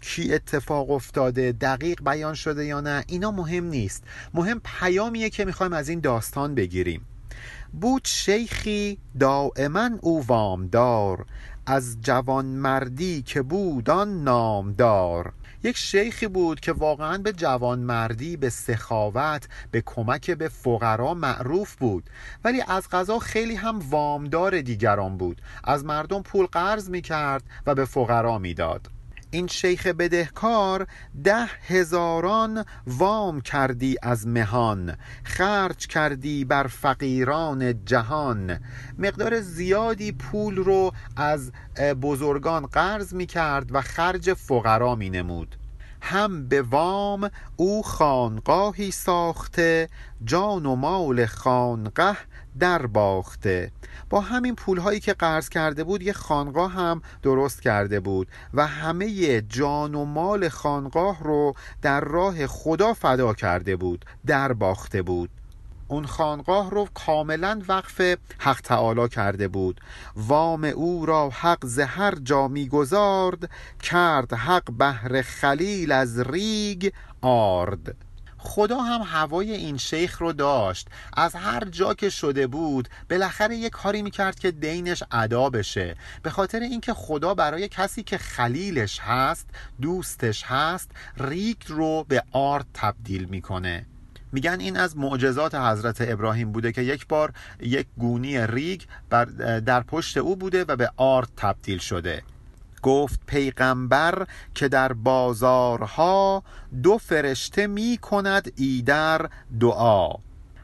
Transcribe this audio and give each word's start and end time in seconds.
کی 0.01 0.35
اتفاق 0.35 0.91
افتاده 0.91 1.53
دقیق 1.53 2.03
بیان 2.03 2.35
شده 2.35 2.65
یا 2.65 2.81
نه 2.81 3.05
اینا 3.09 3.31
مهم 3.31 3.65
نیست. 3.65 4.05
مهم 4.35 4.61
پیامیه 4.65 5.31
که 5.31 5.45
می‌خوایم 5.45 5.73
از 5.73 5.89
این 5.89 6.01
داستان 6.01 6.55
بگیریم. 6.55 7.01
بود 7.81 8.03
شیخی 8.05 8.99
دائما 9.21 9.91
او 10.01 10.27
وامدار 10.27 11.27
از 11.67 11.97
جوان 12.01 12.47
مردی 12.47 13.23
که 13.23 13.43
بود 13.43 13.91
آن 13.91 14.25
نامدار. 14.25 15.33
یک 15.69 15.77
شیخی 15.77 16.27
بود 16.29 16.61
که 16.61 16.73
واقعا 16.73 17.19
به 17.19 17.33
جوانمردی 17.33 18.37
به 18.37 18.51
سخاوت 18.51 19.49
به 19.71 19.83
کمک 19.87 20.31
به 20.31 20.49
فقرا 20.49 21.15
معروف 21.15 21.77
بود. 21.77 22.11
ولی 22.45 22.63
از 22.69 22.89
غذا 22.89 23.19
خیلی 23.19 23.55
هم 23.55 23.79
وامدار 23.91 24.61
دیگران 24.61 25.17
بود. 25.19 25.43
از 25.65 25.85
مردم 25.85 26.23
پول 26.23 26.47
قرض 26.47 26.91
می 26.91 27.03
کرد 27.03 27.43
و 27.67 27.75
به 27.75 27.85
فقرا 27.85 28.39
می‌داد. 28.39 28.91
این 29.31 29.47
شیخ 29.47 29.87
بدهکار 29.87 30.87
ده 31.25 31.47
هزاران 31.69 32.65
وام 32.87 33.41
کردی 33.41 33.97
از 34.03 34.27
مهان 34.27 34.97
خرج 35.25 35.87
کردی 35.87 36.45
بر 36.45 36.67
فقیران 36.67 37.85
جهان. 37.85 38.61
مقدار 38.99 39.41
زیادی 39.41 40.13
پول 40.13 40.57
رو 40.57 40.93
از 41.17 41.53
بزرگان 42.03 42.67
قرض 42.67 43.15
می 43.15 43.27
کرد 43.27 43.75
و 43.75 43.81
خرج 43.81 44.33
فقرا 44.33 44.95
می 44.95 45.11
نمود 45.11 45.57
هم 46.09 46.49
به 46.49 46.63
وام 46.63 47.31
او 47.57 47.83
خانقاهی 47.83 48.91
ساخته 48.91 49.89
جان 50.25 50.67
و 50.67 50.75
مال 50.75 51.27
خانقه 51.27 52.17
در 52.59 52.87
باخته. 52.87 53.73
با 54.11 54.21
همین 54.21 54.55
پولهایی 54.55 55.01
که 55.01 55.13
قرض 55.13 55.49
کرده 55.49 55.85
بود 55.85 56.03
یه 56.03 56.13
خانقاه 56.13 56.73
هم 56.73 57.03
درست 57.23 57.63
کرده 57.63 58.01
بود 58.01 58.29
و 58.55 58.67
همه 58.67 59.41
جان 59.41 59.95
و 59.95 60.05
مال 60.05 60.49
خانقاه 60.49 61.23
رو 61.23 61.55
در 61.83 62.01
راه 62.01 62.47
خدا 62.47 62.95
فدا 62.95 63.35
کرده 63.35 63.77
بود 63.77 64.05
در 64.27 64.53
باخته 64.53 65.03
بود. 65.03 65.31
اون 65.89 66.07
خانقاه 66.07 66.71
رو 66.71 66.89
کاملا 66.95 67.63
وقف 67.69 68.01
حق 68.39 68.61
تعالی 68.61 69.09
کرده 69.09 69.49
بود. 69.49 69.81
وام 70.17 70.65
او 70.65 71.07
را 71.07 71.31
حق 71.31 71.67
زهر 71.67 72.15
جا 72.23 72.49
می‌گذارد 72.49 73.51
کرد 73.83 74.33
حق 74.33 74.71
بهر 74.73 75.23
خلیل 75.23 75.93
از 75.93 76.21
ریگ 76.21 76.93
آرد. 77.23 77.97
خدا 78.39 78.79
هم 78.79 79.01
هوای 79.03 79.53
این 79.53 79.77
شیخ 79.77 80.19
رو 80.19 80.33
داشت. 80.33 80.89
از 81.13 81.35
هر 81.35 81.65
جا 81.65 81.95
که 81.95 82.11
شده 82.11 82.47
بود 82.47 82.89
بالاخره 83.11 83.57
یه 83.57 83.71
کاری 83.71 84.03
می‌کرد 84.03 84.39
که 84.39 84.51
دینش 84.51 85.03
ادا 85.11 85.51
بشه. 85.51 85.97
به 86.23 86.31
خاطر 86.31 86.61
اینکه 86.61 86.95
خدا 86.95 87.35
برای 87.35 87.69
کسی 87.69 88.03
که 88.03 88.19
خلیلش 88.19 89.01
هست 89.01 89.47
دوستش 89.81 90.43
هست 90.43 90.91
ریگ 91.17 91.57
رو 91.67 92.05
به 92.09 92.23
آرد 92.33 92.67
تبدیل 92.75 93.25
می‌کنه. 93.25 93.87
میگن 94.33 94.61
این 94.61 94.77
از 94.77 94.97
معجزات 94.97 95.55
حضرت 95.55 95.97
ابراهیم 96.01 96.53
بوده 96.53 96.73
که 96.73 96.83
یک 96.83 97.07
بار 97.07 97.33
یک 97.61 97.87
گونی 97.99 98.47
ریگ 98.47 98.83
در 99.67 99.81
پشت 99.81 100.17
او 100.17 100.37
بوده 100.37 100.65
و 100.69 100.77
به 100.77 100.91
آرد 100.97 101.29
تبدیل 101.37 101.79
شده. 101.79 102.23
گفت 102.83 103.21
پیغمبر 103.27 104.27
که 104.55 104.69
در 104.69 104.93
بازارها 104.93 106.43
دو 106.83 106.99
فرشته 106.99 107.67
می 107.67 107.99
کند 108.03 108.53
ایدر 108.57 109.29
دعا. 109.61 110.13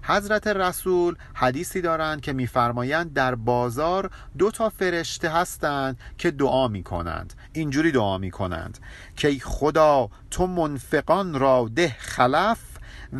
حضرت 0.06 0.46
رسول 0.46 1.16
حدیثی 1.34 1.80
دارند 1.80 2.20
که 2.20 2.32
میفرمایند 2.32 3.12
در 3.12 3.34
بازار 3.34 4.10
دو 4.38 4.50
تا 4.50 4.68
فرشته 4.68 5.28
هستند 5.28 5.98
که 6.18 6.30
دعا 6.30 6.68
می 6.68 6.82
کنند 6.82 7.34
اینجوری 7.52 7.92
دعا 7.92 8.18
می 8.18 8.30
کنند 8.30 8.78
که 9.16 9.38
خدا 9.42 10.08
تو 10.30 10.46
منفقان 10.46 11.34
را 11.34 11.70
ده 11.74 11.96
خلف 11.98 12.58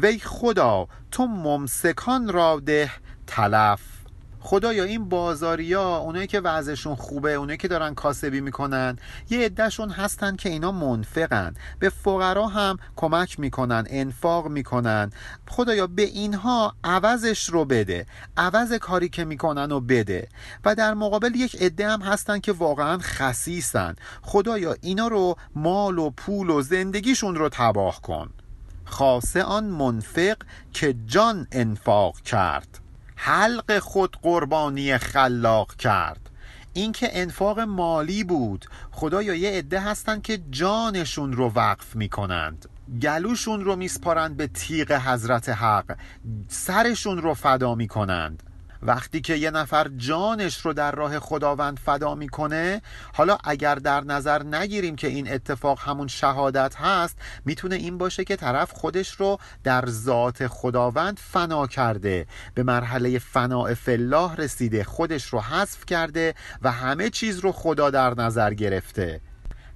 وی 0.03 0.19
خدا 0.19 0.88
تو 1.10 1.27
ممسکان 1.27 2.28
را 2.28 2.60
ده 2.66 2.91
تلف. 3.27 3.81
خدایا 4.41 4.84
این 4.84 5.09
بازاریا 5.09 5.97
اونایی 5.97 6.27
که 6.27 6.41
وضعشون 6.41 6.94
خوبه 6.94 7.32
اونایی 7.32 7.59
که 7.59 7.69
دارن 7.69 7.94
کاسبی 7.94 8.41
می‌کنن 8.41 8.99
یه 9.31 9.44
عدهشون 9.44 9.91
هستن 9.91 10.37
که 10.37 10.49
اینا 10.49 10.72
منفقن. 10.72 11.55
به 11.78 11.88
فقرا 11.88 12.47
هم 12.47 12.78
کمک 12.97 13.41
می‌کنن 13.41 13.84
انفاق 13.91 14.49
می‌کنن. 14.49 15.10
خدایا 15.49 15.87
به 15.87 16.03
اینها 16.03 16.75
عوضش 16.84 17.49
رو 17.49 17.65
بده. 17.65 18.06
عوض 18.37 18.72
کاری 18.72 19.09
که 19.09 19.25
می‌کنن 19.25 19.72
و 19.72 19.81
بده. 19.81 20.28
و 20.65 20.75
در 20.75 20.94
مقابل 20.94 21.34
یک 21.34 21.62
عده 21.62 21.88
هم 21.88 22.03
هستن 22.03 22.38
که 22.38 22.53
واقعا 22.53 22.99
خسیسن 22.99 23.97
خدایا 24.22 24.76
اینا 24.81 25.09
رو 25.09 25.37
مال 25.55 25.99
و 25.99 26.11
پول 26.11 26.50
و 26.50 26.62
زندگیشون 26.62 27.34
رو 27.34 27.49
تباه 27.49 28.03
کن. 28.03 28.31
خاصه 28.84 29.42
آن 29.42 29.64
منفق 29.64 30.36
که 30.72 30.94
جان 31.06 31.46
انفاق 31.52 32.20
کرد 32.20 32.78
حلق 33.16 33.78
خود 33.78 34.16
قربانی 34.22 34.98
خلاق 34.98 35.74
کرد. 35.74 36.30
اینکه 36.72 37.08
انفاق 37.12 37.60
مالی 37.60 38.24
بود 38.24 38.66
خدایا 38.92 39.34
یه 39.34 39.50
عده 39.50 39.80
هستن 39.80 40.20
که 40.20 40.38
جانشون 40.50 41.32
رو 41.32 41.52
وقف 41.54 41.96
می‌کنند. 41.96 42.68
گلوشون 43.02 43.64
رو 43.64 43.76
میسپارند 43.76 44.36
به 44.36 44.46
تیغ 44.46 44.92
حضرت 44.92 45.48
حق 45.48 45.96
سرشون 46.48 47.18
رو 47.18 47.34
فدا 47.34 47.74
می‌کنند. 47.74 48.42
وقتی 48.84 49.20
که 49.20 49.34
یه 49.34 49.50
نفر 49.50 49.88
جانش 49.96 50.58
رو 50.58 50.72
در 50.72 50.92
راه 50.92 51.19
خداوند 51.19 51.78
فدا 51.78 52.14
می‌کنه 52.14 52.82
حالا 53.14 53.38
اگر 53.44 53.75
در 53.75 54.04
نظر 54.04 54.42
نگیریم 54.42 54.96
که 54.96 55.08
این 55.08 55.32
اتفاق 55.32 55.81
همون 55.81 56.08
شهادت 56.08 56.76
هست 56.76 57.19
می‌تونه 57.44 57.75
این 57.75 57.98
باشه 57.98 58.25
که 58.25 58.36
طرف 58.36 58.72
خودش 58.72 59.10
رو 59.10 59.38
در 59.64 59.84
ذات 59.86 60.46
خداوند 60.46 61.19
فنا 61.19 61.66
کرده 61.66 62.26
به 62.54 62.62
مرحله 62.62 63.19
فناع 63.19 63.75
فلاح 63.75 64.36
رسیده 64.36 64.84
خودش 64.84 65.25
رو 65.25 65.40
حذف 65.40 65.87
کرده 65.87 66.34
و 66.62 66.72
همه 66.72 67.10
چیز 67.10 67.38
رو 67.38 67.52
خدا 67.52 67.90
در 67.90 68.14
نظر 68.14 68.54
گرفته. 68.54 69.20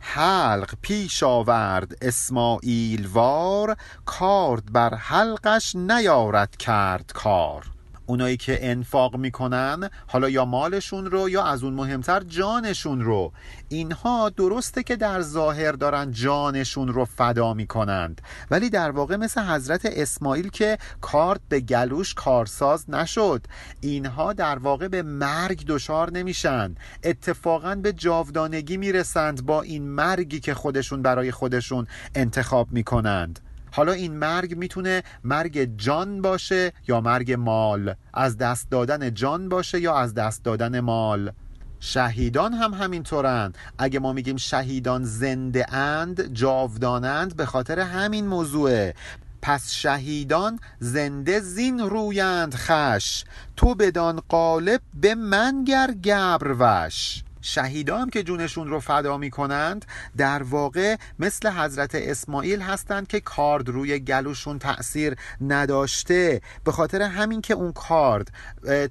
حلق 0.00 0.74
پیش 0.82 1.22
آورد 1.22 1.96
اسماعیل 2.02 3.06
وار 3.06 3.76
کارد 4.06 4.72
بر 4.72 4.94
حلقش 4.94 5.76
نیارد 5.76 6.56
کرد 6.56 7.12
کار. 7.14 7.77
اونایی 8.08 8.36
که 8.36 8.70
انفاق 8.70 9.16
می‌کنن 9.16 9.90
حالا 10.06 10.28
یا 10.28 10.44
مالشون 10.44 11.06
رو 11.06 11.28
یا 11.28 11.44
از 11.44 11.62
اون 11.62 11.74
مهمتر 11.74 12.20
جانشون 12.20 13.00
رو. 13.00 13.32
اینها 13.68 14.28
درسته 14.28 14.82
که 14.82 14.96
در 14.96 15.20
ظاهر 15.22 15.72
دارن 15.72 16.10
جانشون 16.10 16.88
رو 16.88 17.04
فدا 17.04 17.54
می‌کنند. 17.54 18.20
ولی 18.50 18.70
در 18.70 18.90
واقع 18.90 19.16
مثل 19.16 19.40
حضرت 19.40 19.80
اسماعیل 19.84 20.48
که 20.48 20.78
کارت 21.00 21.40
به 21.48 21.60
گلوش 21.60 22.14
کارساز 22.14 22.90
نشد. 22.90 23.46
اینها 23.80 24.32
در 24.32 24.58
واقع 24.58 24.88
به 24.88 25.02
مرگ 25.02 25.64
دچار 25.66 26.10
نمیشن. 26.10 26.74
اتفاقا 27.04 27.74
به 27.74 27.92
جاودانگی 27.92 28.76
می‌رسند 28.76 29.46
با 29.46 29.62
این 29.62 29.88
مرگی 29.88 30.40
که 30.40 30.54
خودشون 30.54 31.02
برای 31.02 31.30
خودشون 31.30 31.86
انتخاب 32.14 32.72
می‌کنند. 32.72 33.47
حالا 33.72 33.92
این 33.92 34.16
مرگ 34.16 34.56
می‌تونه 34.56 35.02
مرگ 35.24 35.70
جان 35.76 36.22
باشه 36.22 36.72
یا 36.88 37.00
مرگ 37.00 37.32
مال؟ 37.32 37.94
از 38.14 38.38
دست 38.38 38.70
دادن 38.70 39.14
جان 39.14 39.48
باشه 39.48 39.80
یا 39.80 39.96
از 39.96 40.14
دست 40.14 40.44
دادن 40.44 40.80
مال؟ 40.80 41.32
شهیدان 41.80 42.52
هم 42.52 42.74
همینطورند 42.74 43.58
اگه 43.78 43.98
ما 43.98 44.12
میگیم 44.12 44.36
شهیدان 44.36 45.04
زنده 45.04 45.74
اند 45.74 46.34
جاودانند 46.34 47.36
به 47.36 47.46
خاطر 47.46 47.80
همین 47.80 48.26
موضوعه. 48.26 48.94
پس 49.42 49.72
شهیدان 49.72 50.58
زنده 50.78 51.40
زین 51.40 51.78
رویند 51.80 52.54
خش. 52.54 53.24
تو 53.56 53.74
بدان 53.74 54.20
قالب 54.28 54.80
به 54.94 55.14
منگر 55.14 55.90
گبر 56.04 56.56
وش. 56.58 57.22
شهیدا 57.40 57.98
هم 57.98 58.10
که 58.10 58.22
جونشون 58.22 58.68
رو 58.68 58.80
فدا 58.80 59.18
می 59.18 59.30
کنند 59.30 59.84
در 60.16 60.42
واقع 60.42 60.96
مثل 61.18 61.50
حضرت 61.50 61.94
اسماعیل 61.94 62.60
هستند 62.60 63.06
که 63.06 63.20
کارد 63.20 63.68
روی 63.68 63.98
گلوشون 63.98 64.58
تأثیر 64.58 65.16
نداشته. 65.40 66.40
به 66.64 66.72
خاطر 66.72 67.02
همین 67.02 67.40
که 67.40 67.54
اون 67.54 67.72
کارد 67.72 68.32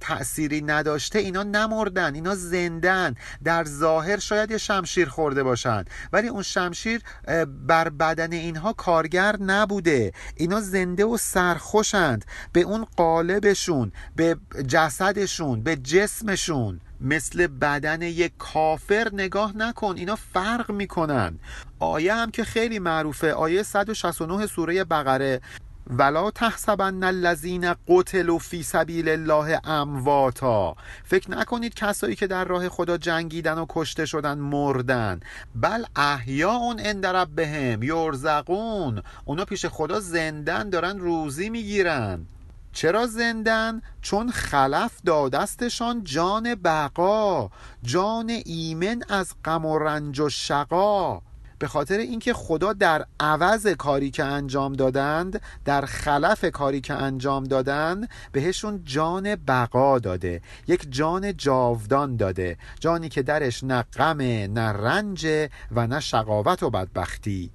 تأثیری 0.01 0.61
نداشته 0.61 1.19
اینا 1.19 1.43
نمردن 1.43 2.15
اینا 2.15 2.35
زندن. 2.35 3.15
در 3.43 3.65
ظاهر 3.65 4.19
شاید 4.19 4.51
یه 4.51 4.57
شمشیر 4.57 5.09
خورده 5.09 5.43
باشند 5.43 5.89
ولی 6.13 6.27
اون 6.27 6.43
شمشیر 6.43 7.01
بر 7.67 7.89
بدن 7.89 8.33
اینها 8.33 8.73
کارگر 8.73 9.35
نبوده. 9.39 10.11
اینا 10.35 10.61
زنده 10.61 11.05
و 11.05 11.17
سرخوشند. 11.17 12.25
به 12.53 12.61
اون 12.61 12.85
قالبشون 12.97 13.91
به 14.15 14.37
جسدشون 14.67 15.63
به 15.63 15.75
جسمشون. 15.75 16.81
مثل 17.01 17.47
بدن 17.47 18.01
یک 18.01 18.31
کافر 18.37 19.09
نگاه 19.13 19.57
نکن 19.57 19.95
اینا 19.97 20.15
فرق 20.15 20.71
می‌کنن. 20.71 21.39
آیه 21.79 22.13
هم 22.15 22.31
که 22.31 22.43
خیلی 22.43 22.79
معروفه 22.79 23.33
آیه 23.33 23.63
169 23.63 24.47
سوره 24.47 24.83
بقره 24.83 25.41
ولا 25.89 26.31
تحسبن 26.31 27.03
الذین 27.03 27.73
قتلوا 27.87 28.37
فی 28.37 28.63
سبیل 28.63 29.09
الله 29.09 29.59
امواتا 29.63 30.75
فکر 31.03 31.31
نکنید 31.31 31.73
کسایی 31.73 32.15
که 32.15 32.27
در 32.27 32.45
راه 32.45 32.69
خدا 32.69 32.97
جنگیدن 32.97 33.57
و 33.57 33.65
کشته 33.69 34.05
شدن 34.05 34.37
مردن. 34.37 35.19
بل 35.55 35.83
اون 36.43 36.79
عند 36.79 37.05
ربهم 37.05 37.83
یرزقون. 37.83 39.01
اونا 39.25 39.45
پیش 39.45 39.65
خدا 39.65 39.99
زندن 39.99 40.69
دارن 40.69 40.99
روزی 40.99 41.49
می‌گیرن. 41.49 42.25
چرا 42.73 43.07
زندن؟ 43.07 43.81
چون 44.01 44.31
خلف 44.31 44.91
دادستشان 45.05 46.03
جان 46.03 46.55
بقا 46.55 47.49
جان 47.83 48.29
ایمن 48.45 49.03
از 49.09 49.33
غم 49.45 49.65
و 49.65 49.79
رنج 49.79 50.19
و 50.19 50.29
شقا 50.29 51.21
به 51.59 51.67
خاطر 51.67 51.97
اینکه 51.97 52.33
خدا 52.33 52.73
در 52.73 53.05
عوض 53.19 53.67
کاری 53.67 54.11
که 54.11 54.23
انجام 54.23 54.73
دادند 54.73 55.41
در 55.65 55.81
خلف 55.81 56.45
کاری 56.45 56.81
که 56.81 56.93
انجام 56.93 57.43
دادند 57.43 58.09
بهشون 58.31 58.81
جان 58.85 59.35
بقا 59.35 59.99
داده 59.99 60.41
یک 60.67 60.87
جان 60.89 61.37
جاودان 61.37 62.15
داده 62.17 62.57
جانی 62.79 63.09
که 63.09 63.21
درش 63.21 63.63
نه 63.63 63.81
غم 63.81 64.21
نه 64.53 64.71
رنج 64.71 65.27
و 65.71 65.87
نه 65.87 65.99
شقاوت 65.99 66.63
و 66.63 66.69
بدبختی 66.69 67.51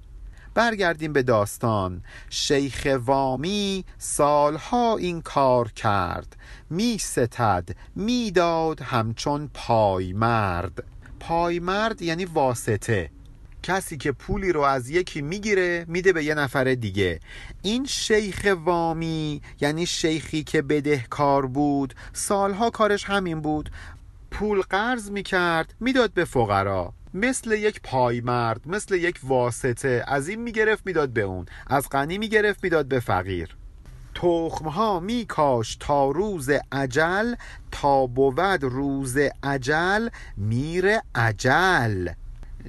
برگردیم 0.53 1.13
به 1.13 1.23
داستان. 1.23 2.03
شیخ 2.29 2.97
وامی 3.05 3.85
سالها 3.97 4.97
این 4.97 5.21
کار 5.21 5.71
کرد. 5.71 6.35
می 6.69 6.97
ستد 6.97 7.69
می 7.95 8.31
داد 8.31 8.81
همچون 8.81 9.49
پایمرد. 9.53 10.83
پایمرد 11.19 12.01
یعنی 12.01 12.25
واسطه. 12.25 13.11
کسی 13.63 13.97
که 13.97 14.11
پولی 14.11 14.51
رو 14.51 14.61
از 14.61 14.89
یکی 14.89 15.21
می‌گیره 15.21 15.85
میده 15.87 16.13
به 16.13 16.23
یه 16.23 16.35
نفر 16.35 16.63
دیگه. 16.63 17.19
این 17.61 17.85
شیخ 17.85 18.55
وامی 18.65 19.41
یعنی 19.61 19.85
شیخی 19.85 20.43
که 20.43 20.61
بدهکار 20.61 21.47
بود 21.47 21.93
سالها 22.13 22.69
کارش 22.69 23.05
همین 23.05 23.41
بود. 23.41 23.69
پول 24.31 24.61
قرض 24.61 25.11
می‌کرد 25.11 25.73
می‌داد 25.79 26.13
به 26.13 26.25
فقرا. 26.25 26.93
مثل 27.13 27.51
یک 27.51 27.81
پایمرد 27.81 28.61
مثل 28.65 28.95
یک 28.95 29.19
واسطه. 29.23 30.03
از 30.07 30.27
این 30.27 30.41
می‌گرفت 30.41 30.85
می‌داد 30.85 31.09
به 31.09 31.21
اون. 31.21 31.45
از 31.67 31.89
غنی 31.89 32.17
می‌گرفت 32.17 32.63
می‌داد 32.63 32.85
به 32.85 32.99
فقیر. 32.99 33.55
تخمها 34.15 34.99
میکاش 34.99 35.75
تا 35.75 36.11
روز 36.11 36.49
عجل 36.71 37.35
تا 37.71 38.07
بود 38.07 38.63
روز 38.63 39.17
عجل 39.43 40.09
میر 40.37 40.85
عجل 41.15 42.07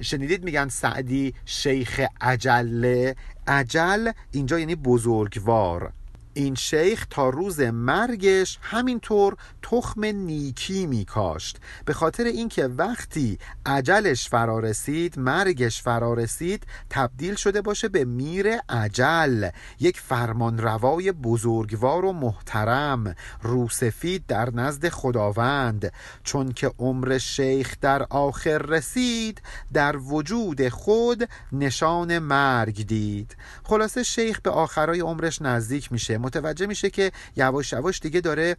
شنیدید 0.01 0.43
میگن 0.43 0.67
سعدی 0.67 1.33
شیخ 1.45 2.01
عجل 2.21 3.13
عجل 3.47 4.11
اینجا 4.31 4.59
یعنی 4.59 4.75
بزرگوار. 4.75 5.91
این 6.37 6.55
شیخ 6.55 7.05
تا 7.09 7.29
روز 7.29 7.59
مرگش 7.59 8.59
همینطور 8.61 9.35
تخم 9.61 10.05
نیکی 10.05 10.85
می 10.87 11.05
کاشت 11.05 11.59
به 11.85 11.93
خاطر 11.93 12.23
اینکه 12.23 12.67
وقتی 12.67 13.39
عجلش 13.65 14.29
فرا 14.29 14.59
رسید 14.59 15.19
مرگش 15.19 15.81
فرا 15.81 16.13
رسید 16.13 16.63
تبدیل 16.89 17.35
شده 17.35 17.61
باشه 17.61 17.87
به 17.87 18.05
میر 18.05 18.47
عجل 18.69 19.49
یک 19.79 19.99
فرمان 19.99 20.57
روای 20.57 21.11
بزرگوار 21.11 22.05
و 22.05 22.13
محترم 22.13 23.15
روسفید 23.41 24.25
در 24.27 24.49
نزد 24.49 24.89
خداوند. 24.89 25.91
چون 26.23 26.51
که 26.51 26.71
عمر 26.79 27.17
شیخ 27.17 27.75
در 27.81 28.03
آخر 28.09 28.57
رسید 28.57 29.41
در 29.73 29.97
وجود 29.97 30.69
خود 30.69 31.29
نشان 31.51 32.19
مرگ 32.19 32.87
دید. 32.87 33.37
خلاصه 33.63 34.03
شیخ 34.03 34.41
به 34.41 34.49
آخرای 34.49 34.99
عمرش 34.99 35.41
نزدیک 35.41 35.91
میشه. 35.91 36.17
متوجه 36.25 36.65
میشه 36.65 36.89
که 36.89 37.11
یواش 37.35 37.73
یواش 37.73 37.99
دیگه 37.99 38.21
داره 38.21 38.55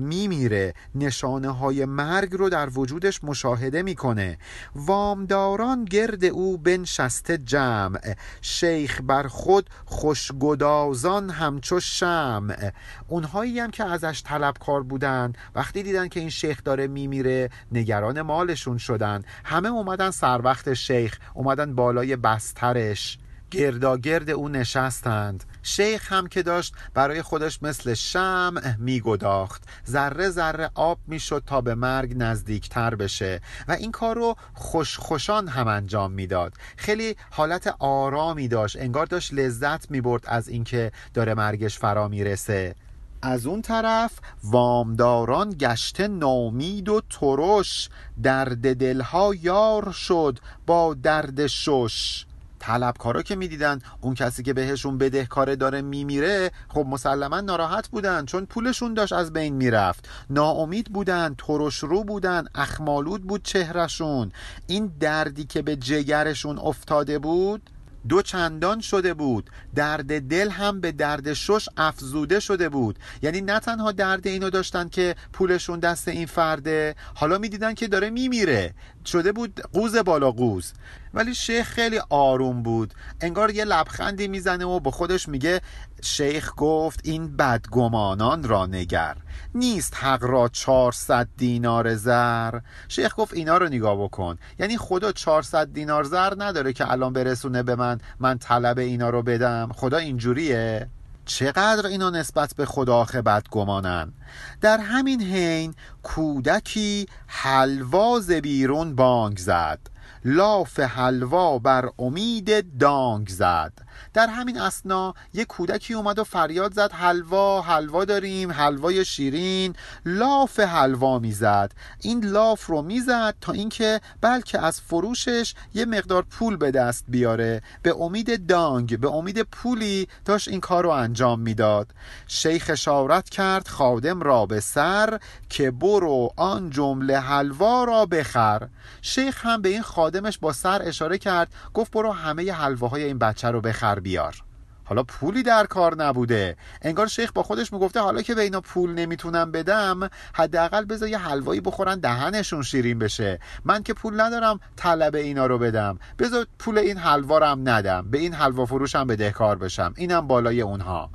میمیره. 0.00 0.74
نشانه 0.94 1.50
های 1.50 1.84
مرگ 1.84 2.32
رو 2.32 2.48
در 2.48 2.68
وجودش 2.78 3.24
مشاهده 3.24 3.82
می‌کنه. 3.82 4.38
وامداران 4.74 5.84
گرد 5.84 6.24
او 6.24 6.58
بنشسته 6.58 7.38
جمع. 7.38 8.14
شیخ 8.40 9.00
بر 9.04 9.28
خود 9.28 9.70
خوشگدازان 9.84 11.30
همچو 11.30 11.80
شمع. 11.80 12.70
اونهایی 13.08 13.60
هم 13.60 13.70
که 13.70 13.84
ازش 13.84 14.22
طلبکار 14.24 14.82
بودن 14.82 15.32
وقتی 15.54 15.82
دیدن 15.82 16.08
که 16.08 16.20
این 16.20 16.30
شیخ 16.30 16.60
داره 16.64 16.86
میمیره 16.86 17.50
نگران 17.72 18.22
مالشون 18.22 18.78
شدن. 18.78 19.22
همه 19.44 19.68
اومدن 19.68 20.10
سر 20.10 20.40
وقت 20.44 20.74
شیخ 20.74 21.18
اومدن 21.34 21.74
بالای 21.74 22.16
بسترش. 22.16 23.18
گرداگرد 23.50 24.30
او 24.30 24.48
نشستند. 24.48 25.44
شیخ 25.62 26.12
هم 26.12 26.26
که 26.26 26.42
داشت 26.42 26.74
برای 26.94 27.22
خودش 27.22 27.62
مثل 27.62 27.94
شمع 27.94 28.76
میگداخت. 28.78 29.62
ذره 29.88 30.28
ذره 30.28 30.70
آب 30.74 30.98
می‌شد 31.06 31.42
تا 31.46 31.60
به 31.60 31.74
مرگ 31.74 32.14
نزدیکتر 32.16 32.94
بشه 32.94 33.40
و 33.68 33.72
این 33.72 33.92
کار 33.92 34.16
رو 34.16 34.36
خوشخوشان 34.54 35.48
هم 35.48 35.68
انجام 35.68 36.12
می‌داد. 36.12 36.52
خیلی 36.76 37.16
حالت 37.30 37.74
آرامی 37.78 38.48
داشت. 38.48 38.76
انگار 38.76 39.06
داشت 39.06 39.34
لذت 39.34 39.90
می‌برد 39.90 40.24
از 40.26 40.48
اینکه 40.48 40.92
داره 41.14 41.34
مرگش 41.34 41.78
فرا 41.78 42.08
می‌رسه. 42.08 42.74
از 43.22 43.46
اون 43.46 43.62
طرف 43.62 44.12
وامداران 44.44 45.54
گشته 45.58 46.08
نامید 46.08 46.88
و 46.88 47.00
ترش. 47.10 47.88
درد 48.22 48.76
دلها 48.76 49.34
یار 49.34 49.92
شد 49.92 50.38
با 50.66 50.94
درد 50.94 51.46
شش. 51.46 52.26
طلبکارا 52.60 53.22
که 53.22 53.36
می‌دیدن 53.36 53.78
اون 54.00 54.14
کسی 54.14 54.42
که 54.42 54.52
بهشون 54.52 54.98
بدهکاره 54.98 55.56
داره 55.56 55.82
میمیره 55.82 56.50
خب 56.68 56.86
مسلما 56.88 57.40
ناراحت 57.40 57.88
بودن 57.88 58.24
چون 58.24 58.46
پولشون 58.46 58.94
داشت 58.94 59.12
از 59.12 59.32
بین 59.32 59.54
می‌رفت. 59.54 60.08
ناامید 60.30 60.92
بودن 60.92 61.34
ترش 61.38 61.78
رو 61.78 62.04
بودن 62.04 62.44
اخمالود 62.54 63.22
بود 63.22 63.42
چهرشون 63.42 64.32
این 64.66 64.92
دردی 65.00 65.44
که 65.44 65.62
به 65.62 65.76
جگرشون 65.76 66.58
افتاده 66.58 67.18
بود 67.18 67.70
دو 68.08 68.22
چندان 68.22 68.80
شده 68.80 69.14
بود. 69.14 69.50
درد 69.74 70.28
دل 70.28 70.48
هم 70.48 70.80
به 70.80 70.92
درد 70.92 71.32
شش 71.32 71.68
افزوده 71.76 72.40
شده 72.40 72.68
بود. 72.68 72.98
یعنی 73.22 73.40
نه 73.40 73.58
تنها 73.58 73.92
درد 73.92 74.26
اینو 74.26 74.50
داشتن 74.50 74.88
که 74.88 75.14
پولشون 75.32 75.78
دست 75.78 76.08
این 76.08 76.26
فرده 76.26 76.94
حالا 77.14 77.38
می‌دیدن 77.38 77.74
که 77.74 77.88
داره 77.88 78.10
میمیره. 78.10 78.74
شده 79.10 79.32
بود 79.32 79.60
قوز 79.72 79.96
بالا 79.96 80.30
قوز. 80.30 80.72
ولی 81.14 81.34
شیخ 81.34 81.68
خیلی 81.68 82.00
آروم 82.10 82.62
بود. 82.62 82.94
انگار 83.20 83.50
یه 83.50 83.64
لبخندی 83.64 84.28
می‌زنه 84.28 84.64
و 84.64 84.80
با 84.80 84.90
خودش 84.90 85.28
میگه 85.28 85.60
شیخ 86.02 86.52
گفت 86.56 87.00
این 87.04 87.36
بدگمانان 87.36 88.44
را 88.44 88.66
نگر. 88.66 89.16
نیست 89.54 89.96
حق 89.96 90.24
را 90.24 90.48
400 90.48 91.28
دینار 91.36 91.94
زر. 91.94 92.58
شیخ 92.88 93.14
گفت 93.16 93.34
اینا 93.34 93.58
رو 93.58 93.66
نگاه 93.66 94.04
بکن. 94.04 94.38
یعنی 94.58 94.76
خدا 94.76 95.12
400 95.12 95.72
دینار 95.72 96.04
زر 96.04 96.32
نداره 96.38 96.72
که 96.72 96.90
الان 96.90 97.12
برسونه 97.12 97.62
به 97.62 97.74
من. 97.76 98.00
من 98.20 98.38
طلب 98.38 98.78
اینا 98.78 99.10
رو 99.10 99.22
بدم. 99.22 99.70
خدا 99.74 99.96
اینجوریه؟ 99.96 100.88
چقدر 101.32 101.86
اینا 101.86 102.10
نسبت 102.10 102.54
به 102.56 102.66
خدا 102.66 103.04
بدگمانن 103.04 104.12
در 104.60 104.78
همین 104.78 105.22
حین 105.22 105.74
کودکی 106.02 107.06
حلواز 107.26 108.30
بیرون 108.30 108.94
بانگ 108.94 109.38
زد. 109.38 109.78
لاف 110.24 110.80
حلوا 110.80 111.58
بر 111.58 111.90
امید 111.98 112.78
دانگ 112.78 113.28
زد. 113.28 113.72
در 114.14 114.26
همین 114.26 114.60
اسنا 114.60 115.14
یه 115.34 115.44
کودکی 115.44 115.94
اومد 115.94 116.18
و 116.18 116.24
فریاد 116.24 116.74
زد 116.74 116.92
حلوا 116.92 117.62
حلوا 117.62 118.04
داریم 118.04 118.52
حلوای 118.52 119.04
شیرین. 119.04 119.74
لاف 120.06 120.60
حلوا 120.60 121.18
می‌زد. 121.18 121.72
این 122.00 122.24
لاف 122.24 122.66
رو 122.66 122.82
می‌زد 122.82 123.34
تا 123.40 123.52
اینکه 123.52 124.00
بلکه 124.20 124.58
از 124.58 124.80
فروشش 124.80 125.54
یه 125.74 125.84
مقدار 125.84 126.22
پول 126.22 126.56
به 126.56 126.70
دست 126.70 127.04
بیاره. 127.08 127.62
به 127.82 127.94
امید 128.00 128.46
دانگ 128.46 129.00
به 129.00 129.08
امید 129.08 129.42
پولی 129.42 130.08
داشت 130.24 130.48
این 130.48 130.60
کار 130.60 130.84
رو 130.84 130.90
انجام 130.90 131.40
می‌داد. 131.40 131.94
شیخ 132.26 132.70
اشارت 132.72 133.30
کرد 133.30 133.68
خادم 133.68 134.20
را 134.20 134.46
به 134.46 134.60
سر 134.60 135.20
که 135.48 135.70
برو 135.70 136.32
آن 136.36 136.70
جمله 136.70 137.18
حلوا 137.18 137.84
را 137.84 138.06
بخر. 138.06 138.68
شیخ 139.02 139.46
هم 139.46 139.62
به 139.62 139.68
این 139.68 139.82
خادمش 139.82 140.38
با 140.38 140.52
سر 140.52 140.82
اشاره 140.84 141.18
کرد 141.18 141.52
گفت 141.74 141.92
برو 141.92 142.12
همه 142.12 142.52
حلواهای 142.52 143.04
این 143.04 143.18
بچه 143.18 143.50
رو 143.50 143.60
بخر. 143.60 143.89
بیار. 143.98 144.42
حالا 144.84 145.02
پولی 145.02 145.42
در 145.42 145.66
کار 145.66 145.94
نبوده. 145.94 146.56
انگار 146.82 147.06
شیخ 147.06 147.32
با 147.32 147.42
خودش 147.42 147.72
می‌گفته 147.72 148.00
حالا 148.00 148.22
که 148.22 148.34
به 148.34 148.42
اینا 148.42 148.60
پول 148.60 148.94
نمی‌تونم 148.94 149.52
بدم 149.52 150.10
حداقل 150.34 150.84
بذار 150.84 151.08
یه 151.08 151.18
حلوایی 151.18 151.60
بخورن 151.60 152.00
دهنشون 152.00 152.62
شیرین 152.62 152.98
بشه. 152.98 153.38
من 153.64 153.82
که 153.82 153.94
پول 153.94 154.20
ندارم 154.20 154.60
طلب 154.76 155.14
اینا 155.14 155.46
رو 155.46 155.58
بدم. 155.58 155.98
بذار 156.18 156.46
پول 156.58 156.78
این 156.78 156.98
حلوا 156.98 157.38
رو 157.38 157.46
هم 157.46 157.68
ندم. 157.68 158.10
به 158.10 158.18
این 158.18 158.34
حلوا 158.34 158.66
فروشم 158.66 159.06
بدهکار 159.06 159.58
بشم. 159.58 159.94
اینم 159.96 160.26
بالای 160.26 160.60
اونها. 160.60 161.10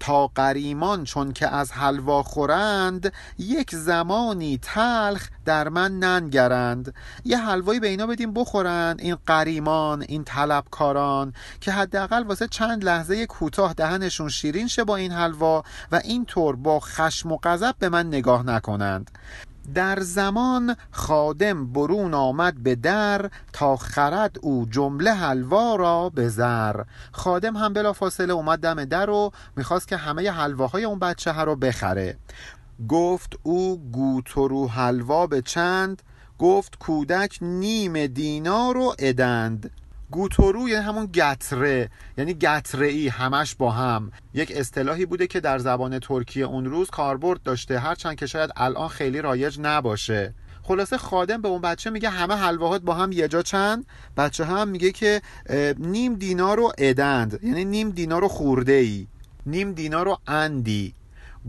تا 0.00 0.26
قریمان 0.26 1.04
چون 1.04 1.32
که 1.32 1.48
از 1.48 1.72
حلوا 1.72 2.22
خورند 2.22 3.12
یک 3.38 3.74
زمانی 3.74 4.58
تلخ 4.62 5.28
در 5.44 5.68
من 5.68 5.98
ننگرند. 5.98 6.94
یه 7.24 7.38
حلوایی 7.38 7.80
به 7.80 7.88
اینا 7.88 8.06
بدیم 8.06 8.32
بخورن 8.32 8.96
این 8.98 9.16
قریمان 9.26 10.04
این 10.08 10.24
طلبکاران 10.24 11.32
که 11.60 11.72
حداقل 11.72 12.22
واسه 12.22 12.48
چند 12.48 12.84
لحظه 12.84 13.26
کوتاه 13.26 13.72
دهنشون 13.72 14.28
شیرین 14.28 14.68
شه 14.68 14.84
با 14.84 14.96
این 14.96 15.12
حلوا 15.12 15.62
و 15.92 16.00
اینطور 16.04 16.56
با 16.56 16.80
خشم 16.80 17.32
و 17.32 17.38
غضب 17.42 17.74
به 17.78 17.88
من 17.88 18.06
نگاه 18.06 18.46
نکنند. 18.46 19.10
در 19.74 20.00
زمان 20.00 20.76
خادم 20.90 21.72
برون 21.72 22.14
آمد 22.14 22.62
به 22.62 22.74
در 22.74 23.30
تا 23.52 23.76
خرد 23.76 24.36
او 24.42 24.66
جمله 24.70 25.12
حلوا 25.12 25.76
را 25.76 26.08
به 26.08 26.28
زر. 26.28 26.82
خادم 27.12 27.56
هم 27.56 27.72
بلا 27.72 27.92
فاصله 27.92 28.32
اومد 28.32 28.58
دم 28.58 28.84
در 28.84 29.10
و 29.10 29.30
می‌خواست 29.56 29.88
که 29.88 29.96
همه 29.96 30.30
حلواهای 30.30 30.84
اون 30.84 30.98
بچه 30.98 31.32
ها 31.32 31.44
رو 31.44 31.56
بخره. 31.56 32.16
گفت 32.88 33.32
او 33.42 33.90
گوترو 33.92 34.68
حلوا 34.68 35.26
به 35.26 35.42
چند؟ 35.42 36.02
گفت 36.38 36.78
کودک 36.78 37.38
نیم 37.40 38.06
دینار 38.06 38.74
رو 38.74 38.94
ادند. 38.98 39.70
گوتورو 40.10 40.68
یعنی 40.68 40.84
همون 40.84 41.06
گتره 41.06 41.90
یعنی 42.18 42.34
گتره 42.34 42.86
ای 42.86 43.08
همش 43.08 43.54
با 43.54 43.70
هم. 43.70 44.12
یک 44.34 44.52
اصطلاحی 44.56 45.06
بوده 45.06 45.26
که 45.26 45.40
در 45.40 45.58
زبان 45.58 45.98
ترکیه 45.98 46.44
اون 46.44 46.64
روز 46.64 46.90
کاربرد 46.90 47.42
داشته 47.42 47.78
هرچند 47.78 48.16
که 48.16 48.26
شاید 48.26 48.50
الان 48.56 48.88
خیلی 48.88 49.22
رایج 49.22 49.58
نباشه. 49.62 50.34
خلاصه 50.62 50.98
خادم 50.98 51.42
به 51.42 51.48
اون 51.48 51.60
بچه 51.60 51.90
میگه 51.90 52.10
همه 52.10 52.34
حلواهات 52.34 52.82
با 52.82 52.94
هم 52.94 53.12
یه 53.12 53.28
جا 53.28 53.42
چند؟ 53.42 53.86
بچه 54.16 54.44
هم 54.44 54.68
میگه 54.68 54.92
که 54.92 55.22
نیم 55.78 56.14
دینار 56.14 56.56
رو 56.56 56.72
ادند. 56.78 57.40
یعنی 57.42 57.64
نیم 57.64 57.90
دینار 57.90 58.20
رو 58.20 58.28
خورده 58.28 58.72
ای 58.72 59.06
نیم 59.46 59.72
دینار 59.72 60.06
رو 60.06 60.18
اندی. 60.26 60.94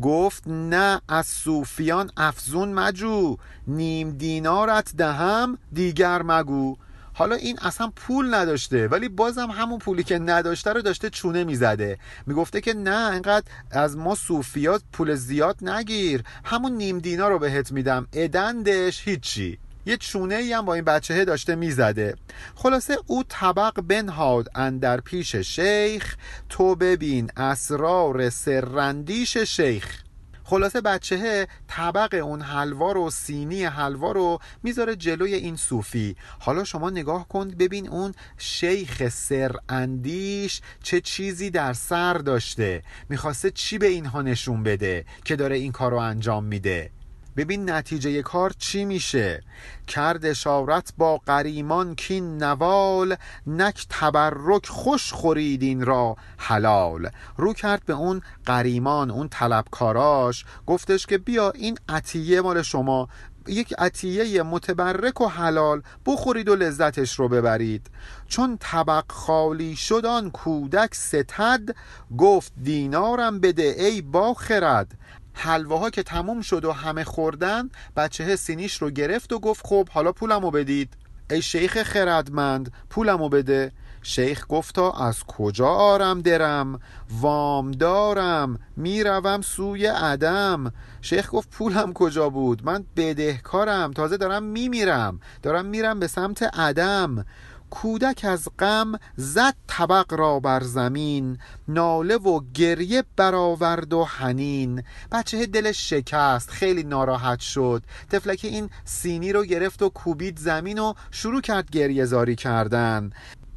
گفت 0.01 0.47
نه 0.47 1.01
از 1.09 1.27
صوفیان 1.27 2.11
افزون 2.17 2.73
مجو. 2.73 3.37
نیم 3.67 4.11
دینارت 4.11 4.95
دهم 4.97 5.57
دیگر 5.73 6.21
مگو. 6.21 6.77
حالا 7.13 7.35
این 7.35 7.59
اصلا 7.59 7.91
پول 7.95 8.33
نداشته 8.33 8.87
ولی 8.87 9.09
بازم 9.09 9.51
همون 9.51 9.79
پولی 9.79 10.03
که 10.03 10.19
نداشته 10.19 10.73
رو 10.73 10.81
داشته 10.81 11.09
چونه 11.09 11.43
می‌زده. 11.43 11.97
می‌گفته 12.27 12.61
که 12.61 12.73
نه 12.73 13.11
اینقدر 13.11 13.45
از 13.71 13.97
ما 13.97 14.15
صوفیات 14.15 14.81
پول 14.93 15.15
زیاد 15.15 15.69
نگیر. 15.69 16.23
همون 16.45 16.71
نیم 16.71 16.99
دینا 16.99 17.27
رو 17.27 17.39
بهت 17.39 17.71
میدم. 17.71 18.07
ادندش 18.13 19.07
هیچی. 19.07 19.59
یه 19.85 19.97
چونه 19.97 20.35
ای 20.35 20.53
هم 20.53 20.65
با 20.65 20.73
این 20.73 20.83
بچه 20.83 21.25
داشته 21.25 21.55
می‌زده. 21.55 22.15
خلاصه 22.55 22.97
او 23.07 23.23
طبق 23.29 23.81
بنهاد 23.81 24.47
اندر 24.55 25.01
پیش 25.01 25.35
شیخ 25.35 26.15
تو 26.49 26.75
ببین 26.75 27.29
اسرار 27.37 28.29
سرندیش 28.29 29.37
شیخ. 29.37 30.03
خلاصه 30.51 30.81
بچهه 30.81 31.47
طبق 31.67 32.21
اون 32.23 32.41
حلوا 32.41 32.91
رو 32.91 33.09
سینی 33.09 33.63
حلوا 33.65 34.11
رو 34.11 34.39
می‌ذاره 34.63 34.95
جلوی 34.95 35.33
این 35.33 35.55
صوفی. 35.55 36.15
حالا 36.39 36.63
شما 36.63 36.89
نگاه 36.89 37.27
کن 37.27 37.49
ببین 37.49 37.89
اون 37.89 38.13
شیخ 38.37 39.09
سر 39.09 39.55
اندیش 39.69 40.61
چه 40.83 41.01
چیزی 41.01 41.49
در 41.49 41.73
سر 41.73 42.13
داشته. 42.13 42.83
می‌خواسته 43.09 43.51
چی 43.51 43.77
به 43.77 43.87
اینها 43.87 44.21
نشون 44.21 44.63
بده 44.63 45.05
که 45.25 45.35
داره 45.35 45.55
این 45.55 45.71
کار 45.71 45.91
رو 45.91 45.97
انجام 45.97 46.43
میده؟ 46.43 46.91
ببین 47.37 47.69
نتیجه 47.69 48.21
کار 48.21 48.53
چی 48.57 48.85
میشه. 48.85 49.43
کرد 49.87 50.25
اشارت 50.25 50.93
با 50.97 51.17
قریمان 51.17 51.95
کین 51.95 52.43
نوال 52.43 53.15
نک 53.47 53.85
تبرک 53.89 54.65
خوش 54.65 55.13
خورید 55.13 55.83
را 55.83 56.15
حلال. 56.37 57.09
رو 57.37 57.53
کرد 57.53 57.85
به 57.85 57.93
اون 57.93 58.21
قریمان 58.45 59.11
اون 59.11 59.27
طلبکاراش 59.29 60.45
گفتش 60.67 61.05
که 61.05 61.17
بیا 61.17 61.51
این 61.51 61.77
عطیه 61.89 62.41
مال 62.41 62.61
شما 62.61 63.09
یک 63.47 63.73
عطیه 63.77 64.43
متبرک 64.43 65.21
و 65.21 65.27
حلال 65.27 65.81
بخورید 66.05 66.49
و 66.49 66.55
لذتش 66.55 67.19
رو 67.19 67.27
ببرید. 67.27 67.89
چون 68.27 68.57
طبق 68.59 69.11
خالی 69.11 69.75
شد 69.75 70.05
آن 70.05 70.31
کودک 70.31 70.95
ستد 70.95 71.75
گفت 72.17 72.53
دینارم 72.63 73.39
بده 73.39 73.75
ای 73.77 74.01
با 74.01 74.33
خرد 74.33 74.97
حلواها 75.33 75.89
که 75.89 76.03
تموم 76.03 76.41
شد 76.41 76.65
و 76.65 76.71
همه 76.71 77.03
خوردن 77.03 77.69
بچه 77.95 78.35
سینیش 78.35 78.81
رو 78.81 78.89
گرفت 78.89 79.33
و 79.33 79.39
گفت 79.39 79.67
خب 79.67 79.89
حالا 79.89 80.11
پولمو 80.11 80.51
بدید. 80.51 80.93
ای 81.29 81.41
شیخ 81.41 81.83
خردمند 81.83 82.73
پولمو 82.89 83.29
بده. 83.29 83.71
شیخ 84.03 84.45
گفتا 84.49 84.91
از 84.91 85.23
کجا 85.23 85.67
آرم 85.67 86.21
درم؟ 86.21 86.79
وام 87.21 87.71
دارم 87.71 88.59
می‌روم 88.77 89.41
سوی 89.41 89.85
عدم. 89.85 90.73
شیخ 91.01 91.29
گفت 91.31 91.49
پولم 91.49 91.93
کجا 91.93 92.29
بود؟ 92.29 92.61
من 92.65 92.85
بدهکارم 92.95 93.91
تازه 93.91 94.17
دارم 94.17 94.43
میمیرم. 94.43 95.19
دارم 95.43 95.65
میرم 95.65 95.99
به 95.99 96.07
سمت 96.07 96.43
عدم. 96.43 97.25
کودک 97.71 98.25
از 98.29 98.47
غم 98.59 98.91
زد 99.15 99.55
طبق 99.67 100.13
را 100.13 100.39
بر 100.39 100.63
زمین 100.63 101.37
ناله 101.67 102.17
و 102.17 102.41
گریه 102.53 103.03
برآورد 103.15 103.93
و 103.93 104.03
حنین. 104.03 104.83
بچه 105.11 105.45
دلش 105.45 105.89
شکست 105.89 106.49
خیلی 106.49 106.83
ناراحت 106.83 107.39
شد. 107.39 107.83
تفلک 108.09 108.39
این 108.43 108.69
سینی 108.85 109.33
رو 109.33 109.45
گرفت 109.45 109.81
و 109.81 109.89
کوبید 109.89 110.39
زمین 110.39 110.79
و 110.79 110.93
شروع 111.11 111.41
کرد 111.41 111.69
گریه 111.69 112.05
زاری 112.05 112.35
کردن. 112.35 113.11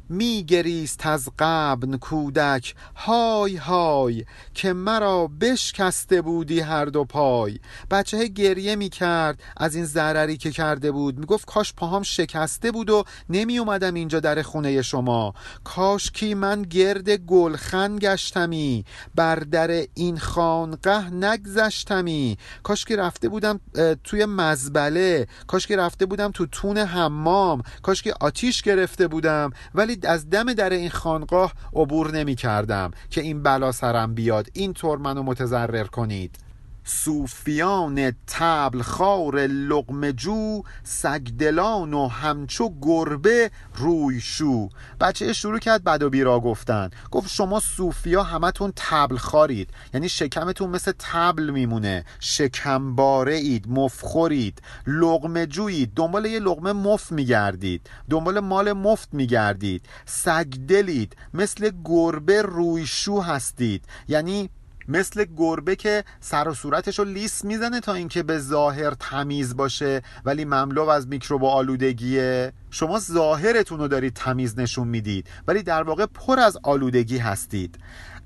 میگریست 0.09 1.05
از 1.05 1.29
قبن 1.39 1.97
کودک 1.97 2.75
های 2.95 3.55
های 3.55 4.25
که 4.53 4.73
مرا 4.73 5.27
بشکسته 5.27 6.21
بودی 6.21 6.59
هر 6.59 6.85
دو 6.85 7.05
پای. 7.05 7.59
بچه 7.91 8.27
گریه 8.27 8.75
می‌کرد 8.75 9.39
از 9.57 9.75
این 9.75 9.85
ضرری 9.85 10.37
که 10.37 10.51
کرده 10.51 10.91
بود. 10.91 11.19
می‌گفت 11.19 11.45
کاش 11.45 11.73
پاهام 11.73 12.03
شکسته 12.03 12.71
بود 12.71 12.89
و 12.89 13.03
نمی 13.29 13.57
اومدم 13.57 13.93
اینجا 13.93 14.19
در 14.19 14.41
خونه 14.41 14.81
شما. 14.81 15.33
کاش 15.63 16.11
کی 16.11 16.33
من 16.33 16.61
گرد 16.61 17.09
گلخن 17.09 17.95
گشتمی 17.99 18.85
بر 19.15 19.35
در 19.35 19.85
این 19.93 20.17
خانقه 20.17 21.09
نگذشتمی. 21.09 22.37
کاش 22.63 22.85
که 22.85 22.95
رفته 22.95 23.29
بودم 23.29 23.59
توی 24.03 24.25
مزبله. 24.25 25.27
کاش 25.47 25.67
که 25.67 25.77
رفته 25.77 26.05
بودم 26.05 26.31
تو 26.31 26.45
تون 26.45 26.77
حمام. 26.77 27.61
کاش 27.81 28.01
که 28.01 28.13
آتیش 28.19 28.61
گرفته 28.61 29.07
بودم. 29.07 29.51
ولی 29.75 29.94
از 30.03 30.29
دم 30.29 30.53
در 30.53 30.69
این 30.69 30.89
خانقاه 30.89 31.53
عبور 31.73 32.11
نمی 32.11 32.35
کردم 32.35 32.91
که 33.09 33.21
این 33.21 33.43
بلا 33.43 33.71
سرم 33.71 34.13
بیاد 34.13 34.47
این 34.53 34.73
طور 34.73 34.97
منو 34.97 35.23
متضرر 35.23 35.83
کنید. 35.83 36.44
صوفیان 36.87 38.11
تبل 38.27 38.81
خار 38.81 39.35
لقمجو 39.47 40.61
سگدلان 40.83 41.93
و 41.93 42.07
همچو 42.07 42.73
گربه 42.81 43.51
روی 43.75 44.21
شو. 44.21 44.69
بچه 44.99 45.33
شروع 45.33 45.59
کرد 45.59 45.83
بد 45.83 46.03
و 46.03 46.09
بیرا 46.09 46.39
گفتن. 46.39 46.89
گفت 47.11 47.31
شما 47.31 47.59
صوفیا 47.59 48.23
همتون 48.23 48.73
تبل 48.75 49.17
خارید 49.17 49.69
یعنی 49.93 50.09
شکمتون 50.09 50.69
مثل 50.69 50.91
تبل 50.99 51.49
میمونه. 51.49 52.05
شکمباره 52.19 53.35
اید 53.35 53.65
مفخورید. 53.69 54.61
لقمه 54.87 55.45
جویید 55.45 55.93
دنبال 55.95 56.25
یه 56.25 56.39
لقمه 56.39 56.73
مف 56.73 57.11
میگردید. 57.11 57.89
دنبال 58.09 58.39
مال 58.39 58.73
مفت 58.73 59.13
میگردید. 59.13 59.85
سگدلید. 60.05 61.15
مثل 61.33 61.71
گربه 61.85 62.41
روی 62.41 62.85
شو 62.85 63.21
هستید. 63.21 63.85
یعنی 64.07 64.49
مثل 64.87 65.25
گربه 65.37 65.75
که 65.75 66.03
سر 66.19 66.47
و 66.47 66.53
صورتش 66.53 66.99
رو 66.99 67.05
لیس 67.05 67.45
می‌زنه 67.45 67.79
تا 67.79 67.93
اینکه 67.93 68.23
به 68.23 68.39
ظاهر 68.39 68.91
تمیز 68.91 69.55
باشه 69.55 70.01
ولی 70.25 70.45
مملو 70.45 70.89
از 70.89 71.07
میکروب 71.07 71.43
و 71.43 71.47
آلودگیه. 71.47 72.53
شما 72.69 72.99
ظاهرتون 72.99 73.79
رو 73.79 73.87
دارید 73.87 74.13
تمیز 74.13 74.59
نشون 74.59 74.87
می‌دید 74.87 75.27
ولی 75.47 75.63
در 75.63 75.83
واقع 75.83 76.05
پر 76.05 76.39
از 76.39 76.57
آلودگی 76.63 77.17
هستید. 77.17 77.79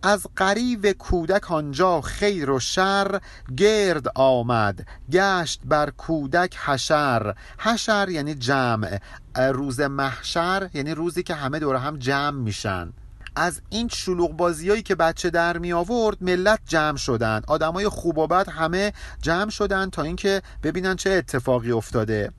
از 0.03 0.27
قریب 0.35 0.91
کودک 0.91 1.51
آنجا 1.51 2.01
خیر 2.01 2.49
و 2.49 2.59
شر 2.59 3.19
گرد 3.57 4.07
آمد 4.15 4.87
گشت 5.11 5.61
بر 5.65 5.89
کودک 5.89 6.57
حشر. 6.57 7.35
حشر 7.59 8.09
یعنی 8.09 8.35
جمع 8.35 8.99
روز 9.35 9.79
محشر 9.79 10.69
یعنی 10.73 10.91
روزی 10.91 11.23
که 11.23 11.33
همه 11.33 11.59
دور 11.59 11.75
هم 11.75 11.97
جمع 11.97 12.39
میشن. 12.39 12.93
از 13.39 13.61
این 13.69 13.87
شلوغ 13.87 14.31
بازیایی 14.31 14.81
که 14.81 14.95
بچه 14.95 15.29
در 15.29 15.57
می 15.57 15.73
آورد 15.73 16.17
ملت 16.21 16.59
جمع 16.67 16.97
شدن. 16.97 17.41
آدمای 17.47 17.89
خوب 17.89 18.17
و 18.17 18.27
بد 18.27 18.49
همه 18.49 18.93
جمع 19.21 19.49
شدن 19.49 19.89
تا 19.89 20.03
اینکه 20.03 20.41
ببینن 20.63 20.95
چه 20.95 21.09
اتفاقی 21.09 21.71
افتاده. 21.71 22.31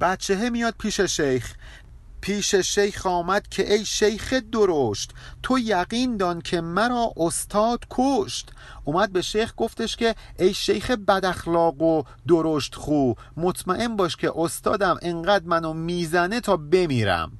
بچه 0.00 0.50
میاد 0.50 0.74
پیش 0.78 1.00
شیخ. 1.00 1.54
پیش 2.20 2.54
شیخ 2.54 3.06
آمد 3.06 3.48
که 3.48 3.72
ای 3.72 3.84
شیخ 3.84 4.34
درشت 4.52 5.10
تو 5.42 5.58
یقین 5.58 6.16
دان 6.16 6.40
که 6.40 6.60
مرا 6.60 7.12
استاد 7.16 7.84
کشت. 7.90 8.52
اومد 8.84 9.12
به 9.12 9.22
شیخ 9.22 9.52
گفتش 9.56 9.96
که 9.96 10.14
ای 10.38 10.54
شیخ 10.54 10.90
بد 10.90 11.24
اخلاق 11.24 11.82
و 11.82 12.02
درشت 12.28 12.74
خو 12.74 13.12
مطمئن 13.36 13.96
باش 13.96 14.16
که 14.16 14.32
استادم 14.36 14.98
انقدر 15.02 15.44
منو 15.44 15.72
می‌زنه 15.72 16.40
تا 16.40 16.56
بمیرم. 16.56 17.32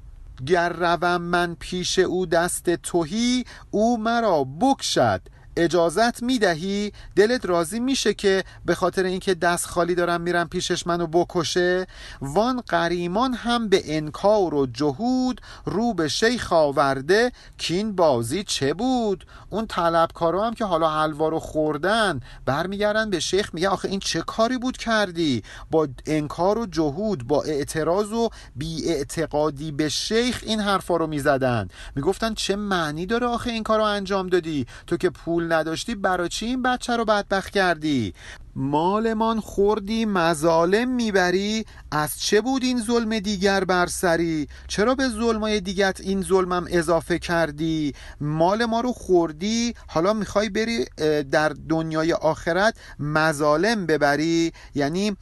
گر 0.45 0.69
روم 0.69 1.21
من 1.21 1.55
پیش 1.59 1.99
او 1.99 2.25
دست 2.25 2.69
توهی 2.69 3.45
او 3.71 3.97
مرا 3.97 4.43
بکشد. 4.43 5.21
اجازت 5.57 6.23
می‌دهی؟ 6.23 6.91
دلت 7.15 7.45
راضی 7.45 7.79
میشه 7.79 8.13
که 8.13 8.43
به 8.65 8.75
خاطر 8.75 9.03
اینکه 9.03 9.33
دست 9.33 9.65
خالی 9.65 9.95
دارم 9.95 10.21
میرم 10.21 10.47
پیشش 10.47 10.87
منو 10.87 11.07
بکشه؟ 11.07 11.87
وان 12.21 12.61
قریمان 12.61 13.33
هم 13.33 13.69
به 13.69 13.97
انکار 13.97 14.53
و 14.53 14.65
جهود 14.65 15.41
رو 15.65 15.93
به 15.93 16.07
شیخ 16.07 16.53
آورده 16.53 17.31
کین 17.57 17.95
بازی 17.95 18.43
چه 18.43 18.73
بود؟ 18.73 19.25
اون 19.49 19.67
طلبکارا 19.67 20.47
هم 20.47 20.53
که 20.53 20.65
حالا 20.65 20.89
حلوا 20.89 21.29
رو 21.29 21.39
خوردن 21.39 22.19
برمیگردن 22.45 23.09
به 23.09 23.19
شیخ 23.19 23.53
میگه 23.53 23.69
آخه 23.69 23.89
این 23.89 23.99
چه 23.99 24.21
کاری 24.21 24.57
بود 24.57 24.77
کردی؟ 24.77 25.43
با 25.71 25.87
انکار 26.05 26.57
و 26.57 26.65
جهود 26.65 27.27
با 27.27 27.43
اعتراض 27.43 28.11
و 28.11 28.29
بی 28.55 28.89
اعتقادی 28.89 29.71
به 29.71 29.89
شیخ 29.89 30.43
این 30.45 30.59
حرفا 30.59 30.97
رو 30.97 31.07
می‌زدن. 31.07 31.67
می‌گفتن 31.95 32.33
چه 32.33 32.55
معنی 32.55 33.05
داره 33.05 33.27
آخه 33.27 33.51
این 33.51 33.63
کار 33.63 33.77
رو 33.77 33.85
انجام 33.85 34.27
دادی؟ 34.27 34.65
تو 34.87 34.97
که 34.97 35.09
پول 35.09 35.53
نداشتی 35.53 35.95
برای 35.95 36.29
چی 36.29 36.45
این 36.45 36.61
بچه 36.61 36.97
رو 36.97 37.05
بدبخت 37.05 37.49
کردی؟ 37.49 38.13
مالمان 38.61 39.39
خوردی 39.39 40.05
مظالم 40.05 40.89
می‌بری. 40.89 41.65
از 41.91 42.19
چه 42.19 42.41
بود 42.41 42.63
این 42.63 42.81
ظلم 42.81 43.19
دیگر 43.19 43.63
بر 43.63 43.87
سری؟ 43.87 44.47
چرا 44.67 44.95
به 44.95 45.07
ظلمای 45.07 45.59
دیگت 45.59 46.01
این 46.01 46.21
ظلمم 46.21 46.65
اضافه 46.69 47.19
کردی؟ 47.19 47.93
مال 48.21 48.65
ما 48.65 48.81
رو 48.81 48.93
خوردی 48.93 49.73
حالا 49.87 50.13
می‌خوای 50.13 50.49
بری 50.49 50.85
در 51.31 51.49
دنیای 51.69 52.13
آخرت 52.13 52.73
مظالم 52.99 53.85
ببری. 53.85 54.53
یعنی 54.75 55.17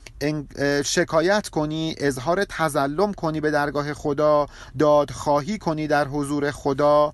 شکایت 0.86 1.50
کنی 1.50 1.96
اظهار 1.98 2.46
تظلم 2.46 3.14
کنی 3.14 3.42
به 3.42 3.52
درگاه 3.52 3.94
خدا 3.94 4.48
دادخواهی 4.80 5.58
کنی 5.58 5.88
در 5.88 6.08
حضور 6.08 6.52
خدا. 6.52 7.14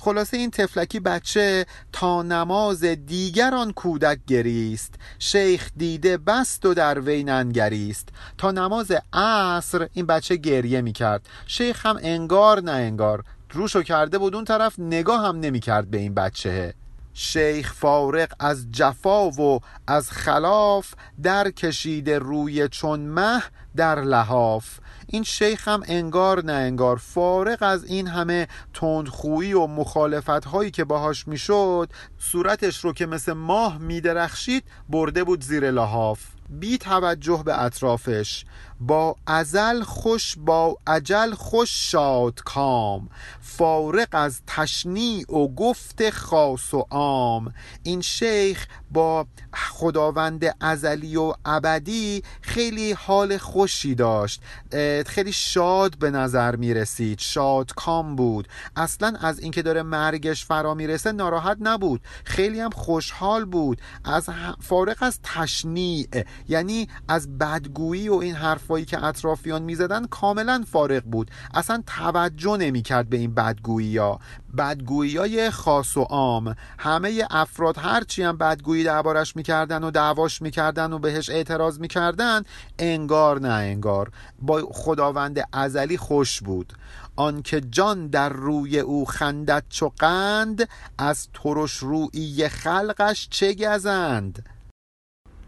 خلاصه 0.00 0.36
این 0.36 0.50
تفلکی 0.50 1.00
بچه 1.00 1.66
تا 1.92 2.22
نماز 2.22 2.84
دیگران 2.84 3.72
کودک 3.72 4.18
گریست. 4.26 4.94
شیخ 5.18 5.70
دیده 5.76 6.16
بست 6.16 6.66
و 6.66 6.74
در 6.74 7.00
وی 7.00 7.24
ننگریست. 7.24 8.08
تا 8.38 8.50
نماز 8.50 8.92
عصر 9.12 9.88
این 9.92 10.06
بچه 10.06 10.36
گریه 10.36 10.80
می‌کرد. 10.80 11.28
شیخ 11.46 11.86
هم 11.86 11.98
انگار 12.02 12.60
نه 12.60 12.72
انگار. 12.72 13.24
روشو 13.52 13.82
کرده 13.82 14.18
بود 14.18 14.34
اون 14.34 14.44
طرف 14.44 14.78
نگاه 14.78 15.26
هم 15.28 15.40
نمی‌کرد 15.40 15.90
به 15.90 15.98
این 15.98 16.14
بچه. 16.14 16.74
شیخ 17.14 17.72
فارق 17.72 18.32
از 18.38 18.72
جفا 18.72 19.30
و 19.30 19.60
از 19.86 20.10
خلاف 20.10 20.94
در 21.22 21.50
کشیده 21.50 22.18
روی 22.18 22.68
چون 22.68 23.00
مه 23.00 23.42
در 23.76 24.00
لحاف. 24.00 24.79
این 25.12 25.22
شیخ 25.22 25.68
هم 25.68 25.82
انگار 25.86 26.44
نه 26.44 26.52
انگار 26.52 26.96
فارغ 26.96 27.58
از 27.60 27.84
این 27.84 28.06
همه 28.06 28.48
تندخویی 28.74 29.52
و 29.52 29.66
مخالفت 29.66 30.44
هایی 30.44 30.70
که 30.70 30.84
باهاش 30.84 31.28
می‌شد 31.28 31.92
صورتش 32.18 32.84
رو 32.84 32.92
که 32.92 33.06
مثل 33.06 33.32
ماه 33.32 33.78
میدرخشید 33.78 34.64
برده 34.88 35.24
بود 35.24 35.44
زیر 35.44 35.70
لحاف. 35.70 36.20
بی 36.48 36.78
توجه 36.78 37.42
به 37.44 37.62
اطرافش. 37.62 38.44
با 38.80 39.16
ازل 39.26 39.82
خوش 39.82 40.36
با 40.38 40.78
عجل 40.86 41.34
خوش 41.34 41.90
شاد 41.90 42.40
کام 42.44 43.08
فارق 43.40 44.08
از 44.12 44.40
تشنیع 44.46 45.32
و 45.32 45.48
گفت 45.48 46.10
خاص 46.10 46.74
و 46.74 46.86
عام. 46.90 47.52
این 47.82 48.00
شیخ 48.00 48.66
با 48.90 49.26
خداوند 49.54 50.56
ازلی 50.60 51.16
و 51.16 51.34
ابدی 51.44 52.22
خیلی 52.40 52.92
حال 52.92 53.38
خوشی 53.38 53.94
داشت. 53.94 54.42
خیلی 55.06 55.32
شاد 55.32 55.98
به 55.98 56.10
نظر 56.10 56.56
می 56.56 56.74
رسید. 56.74 57.18
شاد 57.18 57.74
کام 57.74 58.16
بود. 58.16 58.48
اصلا 58.76 59.16
از 59.20 59.38
اینکه 59.38 59.62
داره 59.62 59.82
مرگش 59.82 60.44
فرا 60.44 60.74
می‌رسه 60.74 61.12
ناراحت 61.12 61.56
نبود. 61.60 62.00
خیلی 62.24 62.60
هم 62.60 62.70
خوشحال 62.70 63.44
بود. 63.44 63.80
از 64.04 64.28
فارق 64.60 64.96
از 65.00 65.18
تشنیع 65.22 66.08
یعنی 66.48 66.88
از 67.08 67.38
بدگویی 67.38 68.08
و 68.08 68.14
این 68.14 68.34
حرفایی 68.70 68.84
که 68.84 69.04
اطرافیان 69.04 69.62
می‌زدن 69.62 70.06
کاملا 70.06 70.64
فارغ 70.72 71.02
بود. 71.02 71.30
اصلا 71.54 71.82
توجه 71.86 72.56
نمی‌کرد 72.56 73.08
به 73.08 73.16
این 73.16 73.34
بدگویی 73.34 73.96
ها 73.96 74.20
بدگویی 74.58 75.16
های 75.16 75.50
خاص 75.50 75.96
و 75.96 76.00
عام. 76.00 76.54
همه 76.78 77.26
افراد 77.30 77.78
هرچی 77.78 78.22
هم 78.22 78.36
بدگویی 78.36 78.84
دربارش 78.84 79.36
می‌کردن 79.36 79.84
و 79.84 79.90
دعواش 79.90 80.42
می‌کردن 80.42 80.92
و 80.92 80.98
بهش 80.98 81.30
اعتراض 81.30 81.80
می‌کردن 81.80 82.42
انگار 82.78 83.40
نه 83.40 83.48
انگار. 83.48 84.10
با 84.42 84.68
خداوند 84.72 85.48
ازلی 85.52 85.96
خوش 85.96 86.40
بود. 86.40 86.72
آنکه 87.16 87.60
جان 87.60 88.06
در 88.06 88.28
روی 88.28 88.78
او 88.78 89.04
خندت 89.04 89.62
چو 89.68 89.92
قند 89.98 90.68
از 90.98 91.28
ترش 91.34 91.76
روی 91.76 92.48
خلقش 92.48 93.28
چه 93.30 93.54
گزند؟ 93.54 94.59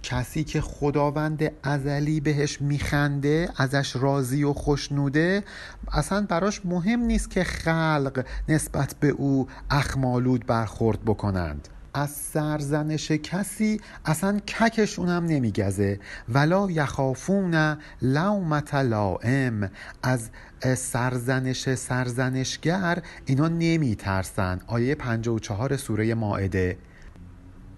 کسی 0.03 0.45
که 0.45 0.61
خداوند 0.61 1.53
ازلی 1.63 2.21
بهش 2.21 2.61
میخنده 2.61 3.49
ازش 3.57 3.97
راضی 3.97 4.45
و 4.45 4.53
خوشنوده 4.53 5.45
اصلا 5.93 6.27
براش 6.29 6.67
مهم 6.67 7.01
نیست 7.01 7.31
که 7.31 7.45
خلق 7.45 8.25
نسبت 8.49 8.95
به 9.01 9.09
او 9.09 9.49
اخمالود 9.71 10.47
برخورد 10.47 11.05
بکنند. 11.05 11.69
از 11.95 12.11
سرزنش 12.11 13.11
کسی 13.11 13.81
اصلا 14.05 14.39
ککشون 14.39 15.09
هم 15.09 15.25
نمیگزه. 15.25 16.01
ولا 16.29 16.71
یخافون 16.71 17.79
لومت 18.03 18.75
لائم. 18.75 19.71
از 20.03 20.31
سرزنش 20.77 21.75
سرزنشگر 21.75 23.03
اینا 23.27 23.49
نمیترسن. 23.49 24.61
آیه 24.67 24.95
54 24.95 25.77
سوره 25.77 26.15
ماعده. 26.15 26.77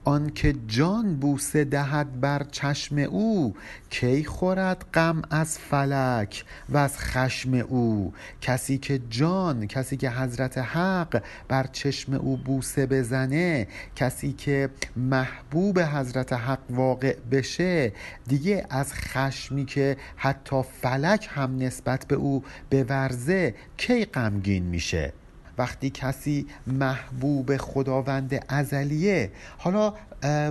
آنکه 0.05 0.55
جان 0.69 1.17
بوسه 1.17 1.64
دهد 1.64 2.21
بر 2.21 2.43
چشم 2.53 2.99
او 2.99 3.55
کی 3.90 4.25
خورد 4.25 4.85
غم 4.95 5.23
از 5.31 5.59
فلک 5.59 6.45
و 6.69 6.77
از 6.77 6.99
خشم 6.99 7.55
او؟ 7.55 8.12
کسی 8.40 8.79
که 8.79 9.01
جان 9.11 9.67
کسی 9.67 9.97
که 9.97 10.11
حضرت 10.11 10.59
حق 10.59 11.23
بر 11.49 11.67
چشم 11.73 12.14
او 12.14 12.37
بوسه 12.37 12.87
بزنه 12.87 13.69
کسی 13.97 14.33
که 14.33 14.71
محبوب 14.97 15.81
حضرت 15.81 16.33
حق 16.33 16.71
واقع 16.71 17.17
بشه 17.31 17.93
دیگه 18.27 18.67
از 18.71 18.95
خشمی 18.95 19.64
که 19.64 19.97
حتی 20.17 20.62
فلک 20.83 21.29
هم 21.31 21.59
نسبت 21.59 22.07
به 22.09 22.14
او 22.14 22.45
به 22.71 22.85
ورزه 22.85 23.55
کی 23.77 24.05
غمگین 24.05 24.62
میشه؟ 24.62 25.12
وقتی 25.59 25.90
کسی 25.90 26.47
محبوب 26.67 27.57
خداوند 27.57 28.45
ازلیه 28.49 29.31
حالا 29.59 29.95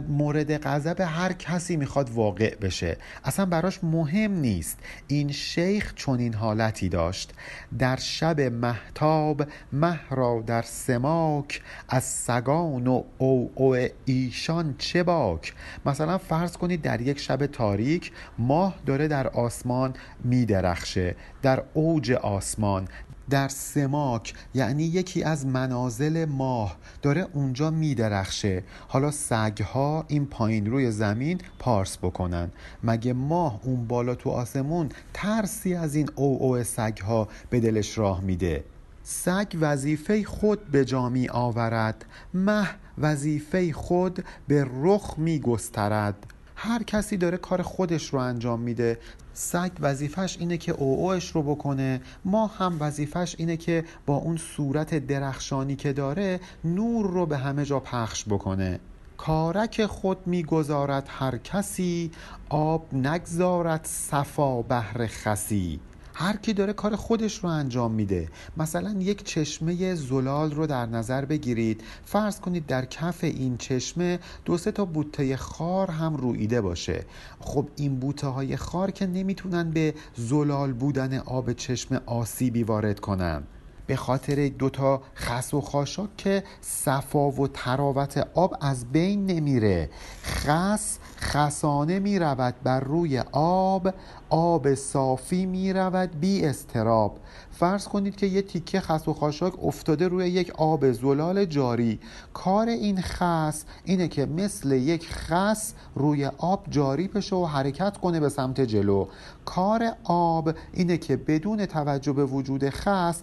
مورد 0.08 0.58
غضب 0.68 1.02
هر 1.02 1.34
کسی 1.34 1.76
می‌خواد 1.78 2.10
واقع 2.10 2.56
بشه. 2.56 2.98
اصلا 3.24 3.46
براش 3.46 3.84
مهم 3.84 4.32
نیست. 4.32 4.80
این 5.08 5.32
شیخ 5.32 5.94
چون 5.96 6.20
این 6.20 6.34
حالتی 6.34 6.90
داشت. 6.90 7.34
در 7.80 7.96
شب 7.96 8.42
محتاب 8.42 9.46
مه 9.74 10.00
را 10.10 10.44
در 10.48 10.62
سماک 10.62 11.62
از 11.90 12.04
سگان 12.04 12.88
و 12.88 13.04
او 13.18 13.52
او 13.56 13.76
ایشان 14.06 14.76
چه 14.78 15.04
باک؟ 15.04 15.54
مثلا 15.86 16.18
فرض 16.18 16.58
کنید 16.58 16.82
در 16.82 17.02
یک 17.02 17.20
شب 17.20 17.46
تاریک 17.46 18.12
ماه 18.38 18.76
داره 18.86 19.08
در 19.08 19.28
آسمان 19.28 19.94
میدرخشه 20.24 21.16
در 21.42 21.64
اوج 21.74 22.12
آسمان 22.12 22.88
در 23.30 23.48
سماک 23.48 24.34
یعنی 24.54 24.84
یکی 24.84 25.24
از 25.24 25.46
منازل 25.46 26.26
ماه 26.26 26.78
داره 27.02 27.28
اونجا 27.34 27.72
میدرخشه. 27.72 28.64
حالا 28.88 29.12
سگها 29.12 30.06
این 30.08 30.26
پایین 30.26 30.66
روی 30.66 30.92
زمین 30.92 31.42
پارس 31.60 31.98
بکنن. 31.98 32.52
مگه 32.84 33.14
ماه 33.14 33.60
اون 33.64 33.88
بالا 33.88 34.16
تو 34.16 34.30
آسمون 34.30 34.90
ترسی 35.14 35.76
از 35.76 35.96
این 35.96 36.10
او 36.16 36.38
او 36.42 36.64
سگها 36.64 37.28
به 37.50 37.60
دلش 37.60 37.98
راه 37.98 38.22
میده؟ 38.22 38.64
سگ 39.04 39.58
وظیفه 39.62 40.24
خود 40.24 40.72
به 40.72 40.86
جا 40.86 41.10
می 41.10 41.30
آورد 41.30 42.06
مه 42.34 42.68
وظیفه 42.98 43.74
خود 43.74 44.26
به 44.48 44.68
رخ 44.82 45.14
می 45.18 45.40
گسترد 45.40 46.33
هر 46.56 46.84
کسی 46.84 47.18
داره 47.18 47.38
کار 47.38 47.62
خودش 47.62 48.14
رو 48.14 48.20
انجام 48.20 48.60
میده. 48.60 49.00
سگ 49.34 49.72
وظیفش 49.80 50.38
اینه 50.40 50.58
که 50.58 50.72
او 50.72 51.12
اوش 51.12 51.32
رو 51.32 51.44
بکنه. 51.44 52.02
ما 52.26 52.48
هم 52.48 52.78
وظیفش 52.80 53.36
اینه 53.38 53.58
که 53.58 53.86
با 54.06 54.16
اون 54.16 54.38
صورت 54.38 55.08
درخشانی 55.08 55.76
که 55.76 55.94
داره 55.94 56.40
نور 56.64 57.10
رو 57.12 57.26
به 57.26 57.38
همه 57.38 57.66
جا 57.66 57.80
پخش 57.80 58.26
بکنه. 58.26 58.80
کارک 59.18 59.86
خود 59.86 60.28
می‌گذارد 60.28 61.08
هر 61.10 61.38
کسی 61.38 62.12
آب 62.50 62.94
نگذارد 62.94 63.86
صفا 63.86 64.62
بهر 64.62 65.08
خسی. 65.08 65.80
هر 66.14 66.38
کی 66.38 66.54
داره 66.54 66.74
کار 66.74 66.96
خودش 66.96 67.38
رو 67.40 67.50
انجام 67.50 67.92
میده. 67.92 68.30
مثلا 68.58 68.96
یک 69.00 69.24
چشمه 69.24 69.96
زلال 69.96 70.52
رو 70.52 70.68
در 70.68 70.86
نظر 70.86 71.26
بگیرید. 71.26 71.84
فرض 72.06 72.40
کنید 72.40 72.66
در 72.66 72.86
کف 72.86 73.24
این 73.24 73.58
چشمه 73.58 74.20
دو 74.46 74.58
سه 74.58 74.72
تا 74.72 74.86
بوته 74.86 75.38
خار 75.38 75.92
هم 75.92 76.16
رویده 76.16 76.62
باشه. 76.62 77.06
خب 77.40 77.70
این 77.76 78.00
بوته 78.00 78.28
های 78.28 78.58
خار 78.58 78.92
که 78.92 79.08
نمی‌تونن 79.08 79.72
به 79.72 79.94
زلال 80.16 80.74
بودن 80.74 81.18
آب 81.18 81.54
چشمه 81.54 82.00
آسیبی 82.06 82.64
وارد 82.64 83.00
کنن. 83.00 83.44
به 83.88 83.96
خاطر 83.96 84.48
دوتا 84.48 85.02
خس 85.16 85.54
و 85.54 85.62
خاشاک 85.62 86.18
که 86.18 86.44
صفا 86.62 87.32
و 87.32 87.48
تراوت 87.48 88.28
آب 88.34 88.58
از 88.62 88.92
بین 88.92 89.26
نمیره. 89.26 89.90
خس 90.24 90.98
خسانه 91.24 92.00
می 92.00 92.20
رود 92.20 92.56
بر 92.64 92.80
روی 92.80 93.20
آب 93.32 93.94
آب 94.30 94.74
صافی 94.74 95.46
می 95.46 95.74
رود 95.74 96.20
بی 96.20 96.46
استراب 96.46 97.20
فرض 97.52 97.88
کنید 97.88 98.16
که 98.16 98.26
یه 98.26 98.42
تیکه 98.42 98.80
خس 98.80 99.08
و 99.08 99.14
خاشاک 99.14 99.64
افتاده 99.64 100.08
روی 100.08 100.30
یک 100.30 100.52
آب 100.58 100.92
زلال 100.92 101.46
جاری. 101.46 102.00
کار 102.34 102.68
این 102.68 103.02
خس 103.02 103.64
اینه 103.86 104.08
که 104.08 104.26
مثل 104.26 104.72
یک 104.72 105.10
خس 105.10 105.74
روی 105.96 106.26
آب 106.38 106.66
جاری 106.70 107.08
بشه 107.08 107.36
و 107.36 107.46
حرکت 107.46 107.98
کنه 107.98 108.20
به 108.20 108.30
سمت 108.30 108.62
جلو. 108.62 109.08
کار 109.46 109.92
آب 110.04 110.54
اینه 110.74 110.98
که 110.98 111.18
بدون 111.18 111.66
توجه 111.66 112.14
به 112.14 112.26
وجود 112.26 112.70
خس 112.70 113.22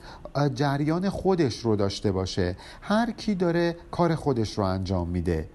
جریان 0.55 1.09
خودش 1.09 1.59
رو 1.59 1.77
داشته 1.77 2.13
باشه. 2.13 2.57
هر 2.81 3.11
کی 3.11 3.35
داره 3.35 3.77
کار 3.91 4.15
خودش 4.15 4.59
رو 4.59 4.65
انجام 4.65 5.09
میده. 5.09 5.49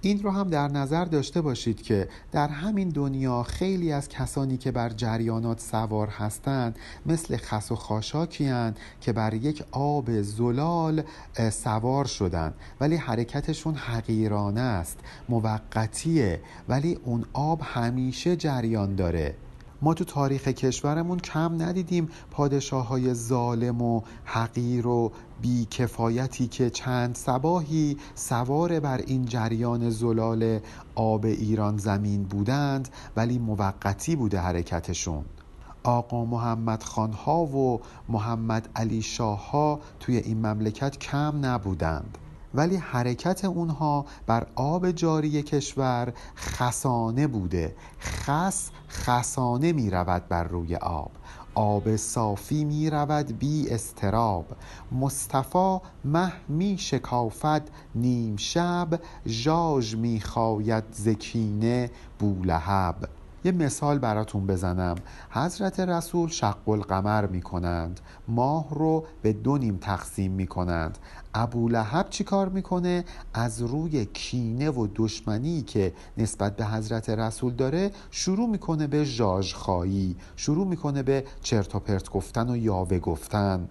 این 0.00 0.22
رو 0.22 0.30
هم 0.30 0.50
در 0.50 0.68
نظر 0.68 1.04
داشته 1.04 1.40
باشید 1.40 1.82
که 1.82 2.08
در 2.32 2.48
همین 2.48 2.88
دنیا 2.88 3.42
خیلی 3.42 3.92
از 3.92 4.08
کسانی 4.08 4.56
که 4.56 4.70
بر 4.70 4.88
جریانات 4.88 5.60
سوار 5.60 6.08
هستند 6.08 6.78
مثل 7.06 7.36
خس 7.36 7.72
و 7.72 7.74
خاشاکیان 7.74 8.74
که 9.00 9.12
بر 9.12 9.34
یک 9.34 9.64
آب 9.72 10.22
زلال 10.22 11.02
سوار 11.50 12.04
شدن 12.04 12.54
ولی 12.80 12.96
حرکتشون 12.96 13.74
حقیرانه 13.74 14.60
است 14.60 14.98
موقتیه. 15.28 16.40
ولی 16.68 16.98
اون 17.04 17.24
آب 17.32 17.60
همیشه 17.64 18.36
جریان 18.36 18.94
داره. 18.94 19.34
ما 19.82 19.94
تو 19.94 20.04
تاریخ 20.04 20.48
کشورمون 20.48 21.18
کم 21.18 21.62
ندیدیم 21.62 22.08
پادشاه 22.30 22.88
های 22.88 23.14
ظالم 23.14 23.82
و 23.82 24.02
حقیر 24.24 24.86
و 24.86 25.12
بیکفایتی 25.42 26.46
که 26.46 26.70
چند 26.70 27.14
سباهی 27.14 27.96
سوار 28.14 28.80
بر 28.80 28.98
این 28.98 29.24
جریان 29.24 29.90
زلال 29.90 30.60
آب 30.94 31.24
ایران 31.24 31.76
زمین 31.76 32.22
بودند 32.22 32.88
ولی 33.16 33.38
موقتی 33.38 34.16
بوده 34.16 34.38
حرکتشون. 34.40 35.24
آقا 35.84 36.24
محمد 36.24 36.82
خان 36.82 37.12
ها 37.12 37.44
و 37.44 37.80
محمد 38.08 38.68
علی 38.76 39.02
شاه 39.02 39.50
ها 39.50 39.80
توی 40.00 40.16
این 40.16 40.46
مملکت 40.46 40.98
کم 40.98 41.46
نبودند. 41.46 42.18
ولی 42.56 42.76
حرکت 42.76 43.44
اونها 43.44 44.04
بر 44.26 44.46
آب 44.54 44.90
جاری 44.90 45.42
کشور 45.42 46.12
خسانه 46.36 47.26
بوده. 47.26 47.76
خس 48.00 48.70
خسانه 48.88 49.72
می 49.72 49.90
رود 49.90 50.28
بر 50.28 50.44
روی 50.44 50.76
آب. 50.76 51.10
آب 51.54 51.96
صافی 51.96 52.64
می 52.64 52.90
رود 52.90 53.38
بی 53.38 53.70
استراب 53.70 54.46
مصطفی 54.92 55.78
مه 56.04 56.32
می 56.48 56.78
شکافد 56.78 57.62
نیم 57.94 58.36
شب 58.36 58.88
ژاژ 59.26 59.94
می 59.94 60.20
خاید 60.20 60.84
زکینه 60.92 61.90
بولهب. 62.18 63.08
یه 63.44 63.52
مثال 63.52 63.98
براتون 63.98 64.46
بزنم. 64.46 64.94
حضرت 65.30 65.80
رسول 65.80 66.28
شق 66.28 66.68
القمر 66.68 67.26
می 67.26 67.42
کنند. 67.42 68.00
ماه 68.28 68.66
رو 68.70 69.04
به 69.22 69.32
دو 69.32 69.58
نیم 69.58 69.76
تقسیم 69.76 70.32
می 70.32 70.46
کنند. 70.46 70.98
ابو 71.38 71.68
لحب 71.68 72.06
چی 72.10 72.24
کار 72.24 72.48
می‌کنه؟ 72.48 73.04
از 73.34 73.62
روی 73.62 74.04
کینه 74.04 74.70
و 74.70 74.88
دشمنی 74.94 75.62
که 75.62 75.92
نسبت 76.18 76.56
به 76.56 76.64
حضرت 76.64 77.10
رسول 77.10 77.52
داره 77.52 77.90
شروع 78.10 78.48
می‌کنه 78.48 78.86
به 78.86 79.06
خایی 79.54 80.16
شروع 80.36 80.66
می‌کنه 80.66 81.02
به 81.02 81.24
چرت 81.42 81.74
و 81.74 81.78
پرت 81.78 82.10
گفتن 82.10 82.50
و 82.50 82.56
یاوه 82.56 82.98
گفتن. 82.98 83.68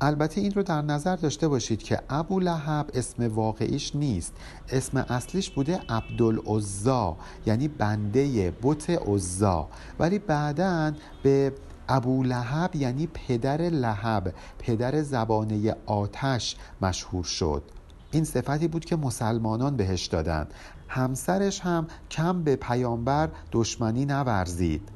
البته 0.00 0.40
این 0.40 0.52
رو 0.52 0.62
در 0.62 0.82
نظر 0.82 1.16
داشته 1.16 1.48
باشید 1.48 1.82
که 1.82 2.00
ابو 2.10 2.40
لحب 2.40 2.86
اسم 2.94 3.34
واقعیش 3.34 3.96
نیست. 3.96 4.32
اسم 4.68 4.96
اصلیش 5.08 5.50
بوده 5.50 5.80
عبدالعزا 5.88 7.16
یعنی 7.46 7.68
بنده 7.68 8.54
بت 8.62 8.90
عزا. 8.90 9.68
ولی 9.98 10.18
بعدا 10.18 10.92
به 11.22 11.52
ابو 11.88 12.22
لحب 12.22 12.76
یعنی 12.76 13.06
پدر 13.06 13.60
لحب 13.60 14.34
پدر 14.58 15.02
زبانه 15.02 15.76
آتش 15.86 16.56
مشهور 16.82 17.24
شد. 17.24 17.62
این 18.10 18.24
صفتی 18.24 18.68
بود 18.68 18.84
که 18.84 18.96
مسلمانان 18.96 19.76
بهش 19.76 20.06
دادند. 20.06 20.54
همسرش 20.88 21.60
هم 21.60 21.86
کم 22.10 22.42
به 22.42 22.56
پیامبر 22.56 23.28
دشمنی 23.52 24.04
نورزید. 24.04 24.88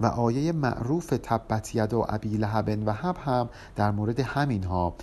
و 0.00 0.06
آیه 0.06 0.52
معروف 0.52 1.06
تبت 1.06 1.92
و 1.92 2.04
ابی 2.08 2.28
لهب 2.28 2.82
و 2.86 2.92
هب 2.92 3.16
هم 3.24 3.48
در 3.76 3.90
مورد 3.90 4.20
همین 4.20 4.64
ها 4.64 4.94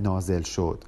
نازل 0.00 0.42
شد. 0.42 0.84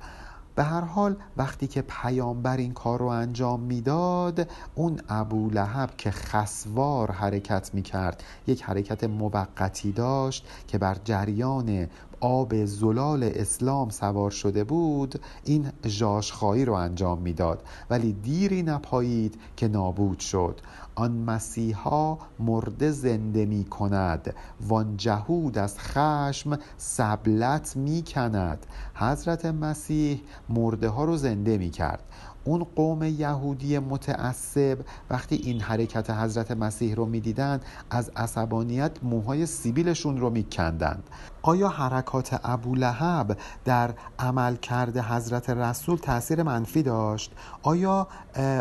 به 0.57 0.65
هر 0.65 0.81
حال 0.81 1.17
وقتی 1.37 1.67
که 1.67 1.83
پیامبر 1.83 2.57
این 2.57 2.73
کار 2.73 2.99
رو 2.99 3.07
انجام 3.07 3.61
می‌داد 3.61 4.51
اون 4.75 5.01
ابو 5.09 5.51
لهب 5.51 5.97
که 5.97 6.11
خسوار 6.11 7.11
حرکت 7.11 7.71
می‌کرد 7.75 8.23
یک 8.47 8.63
حرکت 8.63 9.05
موقتی 9.05 9.93
داشت 9.93 10.47
که 10.69 10.79
بر 10.79 10.97
جریان 11.05 11.89
آب 12.21 12.65
زلال 12.65 13.25
اسلام 13.35 13.91
سوار 13.91 14.31
شده 14.31 14.65
بود 14.65 15.21
این 15.45 15.73
جاشخایی 15.83 16.65
رو 16.65 16.73
انجام 16.73 17.19
می‌داد. 17.19 17.63
ولی 17.91 18.13
دیری 18.13 18.63
نپایید 18.63 19.41
که 19.57 19.69
نابود 19.69 20.19
شد. 20.21 20.61
آن 20.99 21.13
مسیحا 21.13 22.19
مرده 22.39 22.91
زنده 22.91 23.45
می 23.45 23.65
کند. 23.65 24.35
وان 24.61 24.97
جهود 24.97 25.59
از 25.59 25.79
خشم 25.79 26.59
سبلت 26.77 27.77
می 27.77 28.05
کند. 28.07 28.67
حضرت 28.95 29.47
مسیح 29.47 30.23
مرده 30.49 30.89
ها 30.89 31.05
رو 31.05 31.17
زنده 31.17 31.59
می 31.59 31.71
کرد. 31.71 32.03
اون 32.47 32.67
قوم 32.77 33.03
یهودی 33.03 33.79
متعصب 33.79 34.79
وقتی 35.11 35.37
این 35.37 35.61
حرکت 35.61 36.11
حضرت 36.11 36.51
مسیح 36.51 36.95
رو 36.95 37.07
می‌دیدند 37.07 37.65
از 37.91 38.11
عصبانیت 38.17 38.93
موهای 39.03 39.47
سیبیلشون 39.47 40.21
رو 40.21 40.31
میکندند 40.31 41.11
آیا 41.43 41.69
حرکات 41.69 42.41
ابو 42.45 42.75
لحب 42.75 43.37
در 43.65 43.91
عمل 44.19 44.57
کرده 44.57 45.03
حضرت 45.03 45.51
رسول 45.51 45.99
تاثیر 45.99 46.43
منفی 46.43 46.83
داشت؟ 46.83 47.33
آیا 47.63 48.09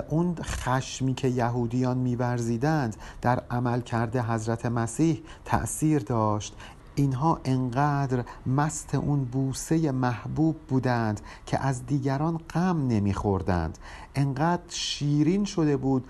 اون 0.10 0.36
خشمی 0.44 1.14
که 1.14 1.28
یهودیان 1.28 1.98
میورزیدند 1.98 2.96
در 3.22 3.42
عمل 3.52 3.82
کرده 3.82 4.22
حضرت 4.22 4.66
مسیح 4.66 5.24
تأثیر 5.46 6.00
داشت؟ 6.02 6.56
اینها 6.96 7.40
انقدر 7.46 8.24
مست 8.46 8.96
اون 8.96 9.24
بوسه 9.24 9.92
محبوب 9.92 10.56
بودند 10.68 11.22
که 11.46 11.60
از 11.60 11.86
دیگران 11.86 12.38
غم 12.38 12.88
نمیخوردند. 12.88 13.78
انقدر 14.16 14.64
شیرین 14.70 15.46
شده 15.46 15.78
بود 15.78 16.08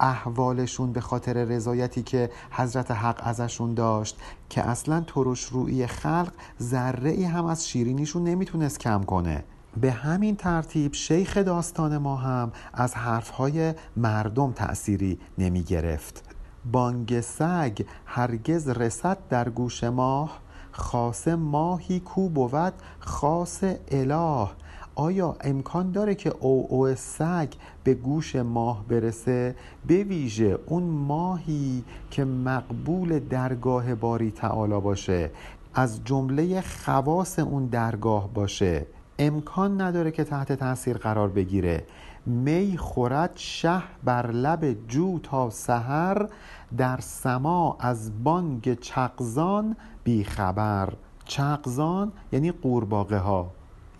احوالشون 0.00 0.92
به 0.92 1.00
خاطر 1.00 1.44
رضایتی 1.44 2.02
که 2.02 2.30
حضرت 2.50 2.90
حق 2.90 3.20
ازشون 3.22 3.74
داشت 3.74 4.18
که 4.48 4.62
اصلا 4.62 5.00
ترش 5.00 5.44
روی 5.44 5.86
خلق 5.86 6.32
ذره 6.62 7.10
ای 7.10 7.24
هم 7.24 7.46
از 7.46 7.68
شیرینیشون 7.68 8.24
نمی‌تونست 8.24 8.78
کم 8.78 9.02
کنه. 9.02 9.44
به 9.80 9.92
همین 9.92 10.36
ترتیب 10.36 10.94
شیخ 10.94 11.36
داستان 11.36 11.98
ما 11.98 12.16
هم 12.16 12.52
از 12.72 12.94
حرفهای 12.94 13.74
مردم 13.96 14.52
تأثیری 14.52 15.18
نمی 15.38 15.62
گرفت 15.62 16.27
بانگ 16.72 17.20
سگ 17.20 17.78
هرگز 18.06 18.68
رسد 18.68 19.18
در 19.30 19.48
گوش 19.48 19.84
ماه 19.84 20.38
خاص 20.72 21.28
ماهی 21.28 22.00
کو 22.00 22.28
بود 22.28 22.72
خاص 22.98 23.64
اله. 23.88 24.48
آیا 24.94 25.36
امکان 25.40 25.92
داره 25.92 26.14
که 26.14 26.34
او 26.40 26.66
او 26.70 26.94
سگ 26.94 27.48
به 27.84 27.94
گوش 27.94 28.36
ماه 28.36 28.84
برسه؟ 28.88 29.54
به 29.86 30.04
ویژه 30.04 30.58
اون 30.66 30.82
ماهی 30.82 31.84
که 32.10 32.24
مقبول 32.24 33.18
درگاه 33.18 33.94
باری 33.94 34.30
تعالی 34.30 34.80
باشه. 34.80 35.30
از 35.74 36.04
جمله 36.04 36.60
خواص 36.60 37.38
اون 37.38 37.66
درگاه 37.66 38.28
باشه. 38.34 38.86
امکان 39.18 39.80
نداره 39.80 40.10
که 40.10 40.24
تحت 40.24 40.52
تاثیر 40.52 40.96
قرار 40.96 41.28
بگیره. 41.28 41.84
می 42.28 42.76
خورد 42.76 43.32
شه 43.36 43.82
بر 44.04 44.30
لب 44.30 44.86
جو 44.88 45.18
تا 45.18 45.50
سحر 45.50 46.28
در 46.76 47.00
سما 47.00 47.76
از 47.80 48.24
بانگ 48.24 48.74
چغزان 48.74 49.76
بیخبر. 50.04 50.92
چغزان 51.24 52.12
یعنی 52.32 52.52
قورباغه 52.52 53.18
ها 53.18 53.50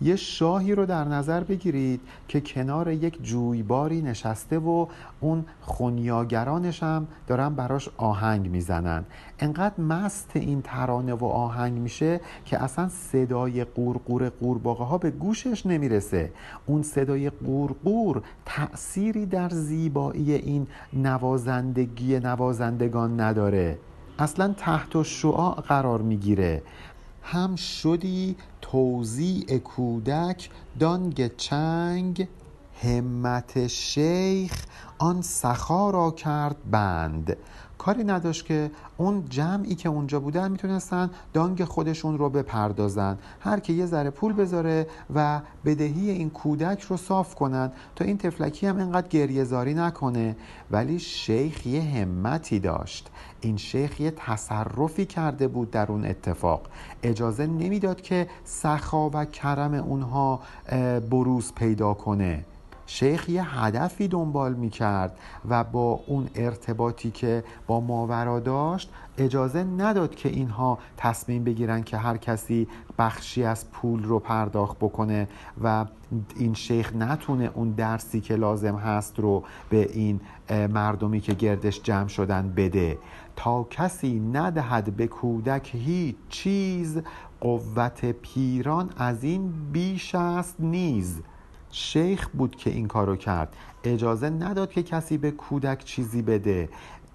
یه 0.01 0.15
شاهی 0.15 0.75
رو 0.75 0.85
در 0.85 1.03
نظر 1.03 1.43
بگیرید 1.43 2.01
که 2.27 2.41
کنار 2.41 2.91
یک 2.91 3.23
جویباری 3.23 4.01
نشسته 4.01 4.59
و 4.59 4.87
اون 5.19 5.45
خونیاگرانش 5.61 6.83
هم 6.83 7.07
دارن 7.27 7.49
براش 7.55 7.89
آهنگ 7.97 8.49
می‌زنن. 8.49 9.05
انقدر 9.39 9.81
مست 9.81 10.31
این 10.33 10.61
ترانه 10.61 11.13
و 11.13 11.25
آهنگ 11.25 11.77
میشه 11.77 12.21
که 12.45 12.63
اصلا 12.63 12.89
صدای 12.89 13.63
قورقور 13.63 14.29
قورباغه 14.29 14.83
ها 14.83 14.97
به 14.97 15.11
گوشش 15.11 15.65
نمی‌رسه. 15.65 16.31
اون 16.65 16.83
صدای 16.83 17.29
قورقور 17.29 18.21
تأثیری 18.45 19.25
در 19.25 19.49
زیبایی 19.49 20.33
این 20.33 20.67
نوازندگی 20.93 22.19
نوازندگان 22.19 23.19
نداره. 23.19 23.77
اصلا 24.19 24.53
تحت 24.57 25.03
شعاع 25.03 25.61
قرار 25.61 26.01
می‌گیره. 26.01 26.63
هم 27.23 27.55
شدی 27.55 28.35
توزیع 28.71 29.57
کودک 29.57 30.49
دانگ 30.79 31.35
چنگ 31.35 32.27
همت 32.83 33.67
شیخ 33.67 34.65
آن 34.97 35.21
سخا 35.21 35.89
را 35.89 36.11
کرد 36.11 36.55
بند. 36.71 37.37
کاری 37.77 38.03
نداشت 38.03 38.45
که 38.45 38.71
اون 38.97 39.25
جمعی 39.29 39.75
که 39.75 39.89
اونجا 39.89 40.19
بودن 40.19 40.51
می‌تونستن 40.51 41.09
دانگ 41.33 41.63
خودشون 41.63 42.17
رو 42.17 42.29
بپردازن. 42.29 43.17
هر 43.39 43.59
که 43.59 43.73
یه 43.73 43.85
ذره 43.85 44.09
پول 44.09 44.33
بذاره 44.33 44.87
و 45.15 45.41
بدهی 45.65 46.09
این 46.09 46.29
کودک 46.29 46.81
رو 46.81 46.97
صاف 46.97 47.35
کنن 47.35 47.71
تا 47.95 48.05
این 48.05 48.17
تفلکی 48.17 48.67
هم 48.67 48.77
انقدر 48.79 49.07
گریه 49.07 49.43
زاری 49.43 49.73
نکنه. 49.73 50.35
ولی 50.71 50.99
شیخ 50.99 51.67
یه 51.67 51.81
همتی 51.81 52.59
داشت. 52.59 53.09
این 53.41 53.57
شیخ 53.57 54.01
یه 54.01 54.11
تصرفی 54.11 55.05
کرده 55.05 55.47
بود 55.47 55.71
در 55.71 55.91
اون 55.91 56.05
اتفاق. 56.05 56.61
اجازه 57.03 57.47
نمی‌داد 57.47 58.01
که 58.01 58.27
سخا 58.43 59.09
و 59.09 59.25
کرم 59.25 59.73
اونها 59.73 60.39
بروز 61.09 61.53
پیدا 61.53 61.93
کنه. 61.93 62.45
شیخ 62.91 63.29
یه 63.29 63.59
هدفی 63.59 64.07
دنبال 64.07 64.53
می 64.53 64.69
کرد 64.69 65.19
و 65.49 65.63
با 65.63 65.99
اون 66.07 66.29
ارتباطی 66.35 67.11
که 67.11 67.43
با 67.67 67.79
ماورا 67.79 68.39
داشت 68.39 68.91
اجازه 69.17 69.63
نداد 69.63 70.15
که 70.15 70.29
اینها 70.29 70.77
تصمیم 70.97 71.43
بگیرن 71.43 71.83
که 71.83 71.97
هر 71.97 72.17
کسی 72.17 72.67
بخشی 72.97 73.43
از 73.43 73.71
پول 73.71 74.03
رو 74.03 74.19
پرداخت 74.19 74.77
بکنه 74.77 75.27
و 75.63 75.85
این 76.35 76.53
شیخ 76.53 76.95
نتونه 76.95 77.51
اون 77.53 77.71
درسی 77.71 78.21
که 78.21 78.35
لازم 78.35 78.75
هست 78.75 79.19
رو 79.19 79.43
به 79.69 79.89
این 79.93 80.19
مردمی 80.49 81.21
که 81.21 81.33
گردش 81.33 81.81
جمع 81.83 82.07
شدن 82.07 82.53
بده. 82.55 82.97
تا 83.35 83.63
کسی 83.63 84.19
ندهد 84.19 84.95
به 84.95 85.07
کودک 85.07 85.69
هیچ 85.73 86.15
چیز 86.29 87.01
قوت 87.41 88.05
پیران 88.05 88.89
از 88.97 89.23
این 89.23 89.53
بیش 89.71 90.15
است 90.15 90.55
نیز. 90.59 91.21
شیخ 91.71 92.29
بود 92.29 92.55
که 92.55 92.69
این 92.69 92.87
کارو 92.87 93.15
کرد. 93.15 93.55
اجازه 93.83 94.29
نداد 94.29 94.71
که 94.71 94.83
کسی 94.83 95.17
به 95.17 95.31
کودک 95.31 95.83
چیزی 95.83 96.21
بده. 96.21 96.69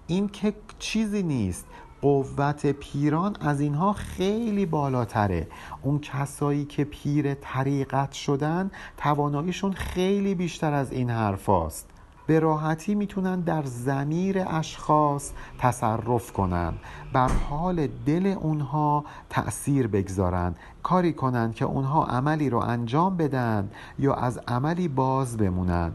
این 0.07 0.29
که 0.29 0.53
چیزی 0.79 1.23
نیست. 1.23 1.65
قوت 2.01 2.65
پیران 2.65 3.35
از 3.39 3.59
اینها 3.59 3.93
خیلی 3.93 4.65
بالاتره. 4.65 5.47
اون 5.81 5.99
کسایی 5.99 6.65
که 6.65 6.83
پیر 6.83 7.33
طریقت 7.33 8.11
شدن 8.11 8.71
تواناییشون 8.97 9.71
خیلی 9.71 10.35
بیشتر 10.35 10.73
از 10.73 10.91
این 10.91 11.09
حرف 11.09 11.45
هاست. 11.45 11.94
به 12.27 12.39
راحتی 12.39 12.95
می‌تونن 12.95 13.39
در 13.39 13.63
زمیر 13.63 14.43
اشخاص 14.47 15.31
تصرف 15.59 16.31
کنن 16.31 16.73
بر 17.13 17.29
حال 17.29 17.87
دل 17.87 18.27
اونها 18.27 19.05
تأثیر 19.29 19.87
بگذارن. 19.87 20.55
کاری 20.83 21.13
کنند 21.13 21.55
که 21.55 21.65
اونها 21.65 22.05
عملی 22.05 22.49
رو 22.49 22.57
انجام 22.57 23.17
بدن 23.17 23.69
یا 23.99 24.13
از 24.13 24.39
عملی 24.47 24.87
باز 24.87 25.37
بمونن. 25.37 25.91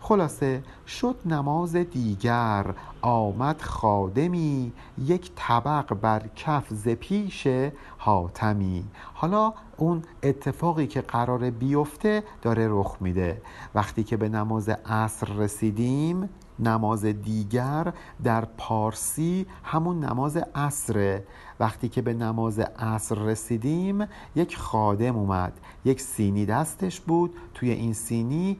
خلاصه 0.00 0.62
شد 0.86 1.16
نماز 1.26 1.76
دیگر. 1.76 2.66
آمد 3.02 3.60
خادمی 3.62 4.72
یک 4.98 5.30
طبق 5.36 5.94
بر 5.94 6.22
کف 6.36 6.66
ز 6.70 6.88
پیش 6.88 7.48
حاتمی. 7.98 8.84
حالا 9.14 9.52
اون 9.78 10.02
اتفاقی 10.22 10.86
که 10.86 11.00
قرار 11.00 11.50
بیفته 11.50 12.22
داره 12.42 12.66
رخ 12.70 12.96
میده. 13.00 13.42
وقتی 13.74 14.04
که 14.04 14.16
به 14.16 14.28
نماز 14.28 14.68
عصر 14.68 15.26
رسیدیم 15.26 16.28
نماز 16.58 17.04
دیگر 17.04 17.92
در 18.24 18.44
پارسی 18.44 19.46
همون 19.64 20.04
نماز 20.04 20.36
عصره. 20.54 21.24
وقتی 21.60 21.88
که 21.88 22.02
به 22.02 22.14
نماز 22.14 22.58
عصر 22.58 23.14
رسیدیم 23.14 24.06
یک 24.36 24.56
خادم 24.56 25.16
اومد. 25.16 25.52
یک 25.84 26.00
سینی 26.00 26.46
دستش 26.46 27.00
بود. 27.00 27.34
توی 27.54 27.70
این 27.70 27.92
سینی 27.92 28.58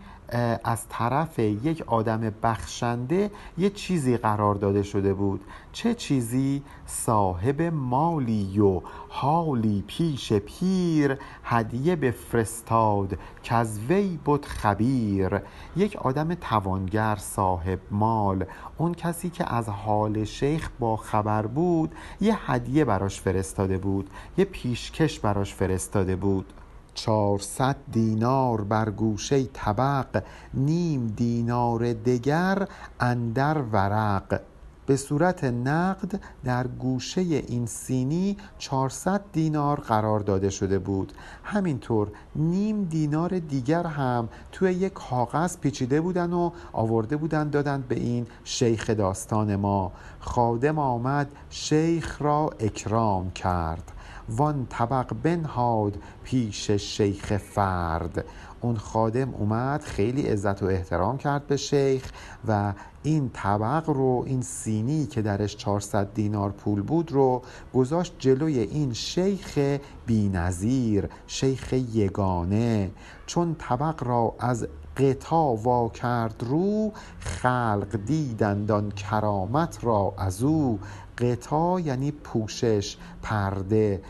از 0.65 0.89
طرف 0.89 1.39
یک 1.39 1.85
آدم 1.87 2.33
بخشنده 2.43 3.31
یه 3.59 3.71
چیزی 3.71 4.17
قرار 4.17 4.55
داده 4.55 4.83
شده 4.83 5.15
بود. 5.15 5.45
چه 5.73 5.95
چیزی؟ 5.95 6.63
صاحب 6.87 7.63
مالی 7.63 8.61
و 8.61 8.81
حالی 9.09 9.85
پیش 9.87 10.33
پیر 10.33 11.19
هدیه 11.45 11.97
بفرستاد 11.97 13.19
که 13.43 13.55
از 13.55 13.81
وی 13.81 14.19
بود 14.25 14.47
خبیر. 14.47 15.41
یک 15.77 15.97
آدم 15.97 16.35
توانگر 16.35 17.17
صاحب 17.17 17.79
مال. 17.91 18.45
اون 18.79 18.95
کسی 18.95 19.31
که 19.31 19.55
از 19.55 19.69
حال 19.69 20.25
شیخ 20.25 20.71
با 20.79 20.97
خبر 20.97 21.47
بود 21.47 21.95
یه 22.21 22.51
هدیه 22.51 22.85
براش 22.85 23.21
فرستاده 23.21 23.79
بود. 23.79 24.11
یه 24.39 24.45
پیشکش 24.45 25.21
براش 25.21 25.55
فرستاده 25.55 26.17
بود. 26.17 26.53
چهارصد 26.99 27.77
دینار 27.93 28.61
بر 28.61 28.91
گوشه 28.91 29.45
طبق 29.45 30.23
نیم 30.55 31.07
دینار 31.07 31.93
دگر 31.93 32.69
اندر 33.01 33.59
ورق. 33.59 34.41
به 34.87 34.97
صورت 34.97 35.45
نقد 35.45 36.21
در 36.45 36.67
گوشه 36.67 37.21
این 37.21 37.67
سینی 37.67 38.37
400 38.59 39.21
دینار 39.33 39.81
قرار 39.81 40.21
داده 40.21 40.51
شده 40.51 40.79
بود. 40.79 41.13
همینطور 41.45 42.09
نیم 42.37 42.85
دینار 42.85 43.39
دیگر 43.39 43.87
هم 43.87 44.29
توی 44.53 44.73
یک 44.73 44.93
کاغذ 44.93 45.57
پیچیده 45.57 46.01
بودن 46.01 46.33
و 46.33 46.51
آورده 46.73 47.17
بودن 47.17 47.51
دادن 47.51 47.85
به 47.89 47.95
این 47.95 48.27
شیخ 48.45 48.91
داستان 48.91 49.57
ما. 49.57 49.93
خادم 50.21 50.79
آمد 50.79 51.29
شیخ 51.51 52.23
را 52.23 52.51
اکرام 52.61 53.31
کرد. 53.31 53.93
وان 54.29 54.67
طبق 54.71 55.15
بنهاد 55.23 55.99
پیش 56.25 56.71
شیخ 56.71 57.37
فرد. 57.37 58.25
اون 58.61 58.77
خادم 58.77 59.35
اومد 59.35 59.83
خیلی 59.83 60.23
عزت 60.23 60.63
و 60.63 60.67
احترام 60.67 61.19
کرد 61.19 61.47
به 61.47 61.57
شیخ 61.57 62.11
و 62.49 62.73
این 63.03 63.31
طبق 63.33 63.91
رو 63.91 64.25
این 64.27 64.43
سینی 64.43 65.07
که 65.07 65.23
درش 65.23 65.57
400 65.57 66.15
دینار 66.15 66.51
پول 66.51 66.83
بود 66.83 67.13
رو 67.13 67.43
گذاشت 67.75 68.15
جلوی 68.19 68.59
این 68.59 68.93
شیخ 68.93 69.59
بینظیر 70.07 71.09
شیخ 71.27 71.73
یگانه. 71.73 72.91
چون 73.27 73.57
طبق 73.59 74.05
را 74.05 74.35
از 74.39 74.69
قطا 74.97 75.55
وا 75.55 75.89
کرد 75.89 76.45
رو 76.47 76.93
خلق 77.21 77.99
دیدند 78.07 78.71
آن 78.71 78.91
کرامت 78.91 79.79
را 79.85 80.15
از 80.19 80.43
او. 80.43 80.79
قطا 81.19 81.81
یعنی 81.81 82.11
پوشش 82.11 82.97
پرده. 83.23 84.03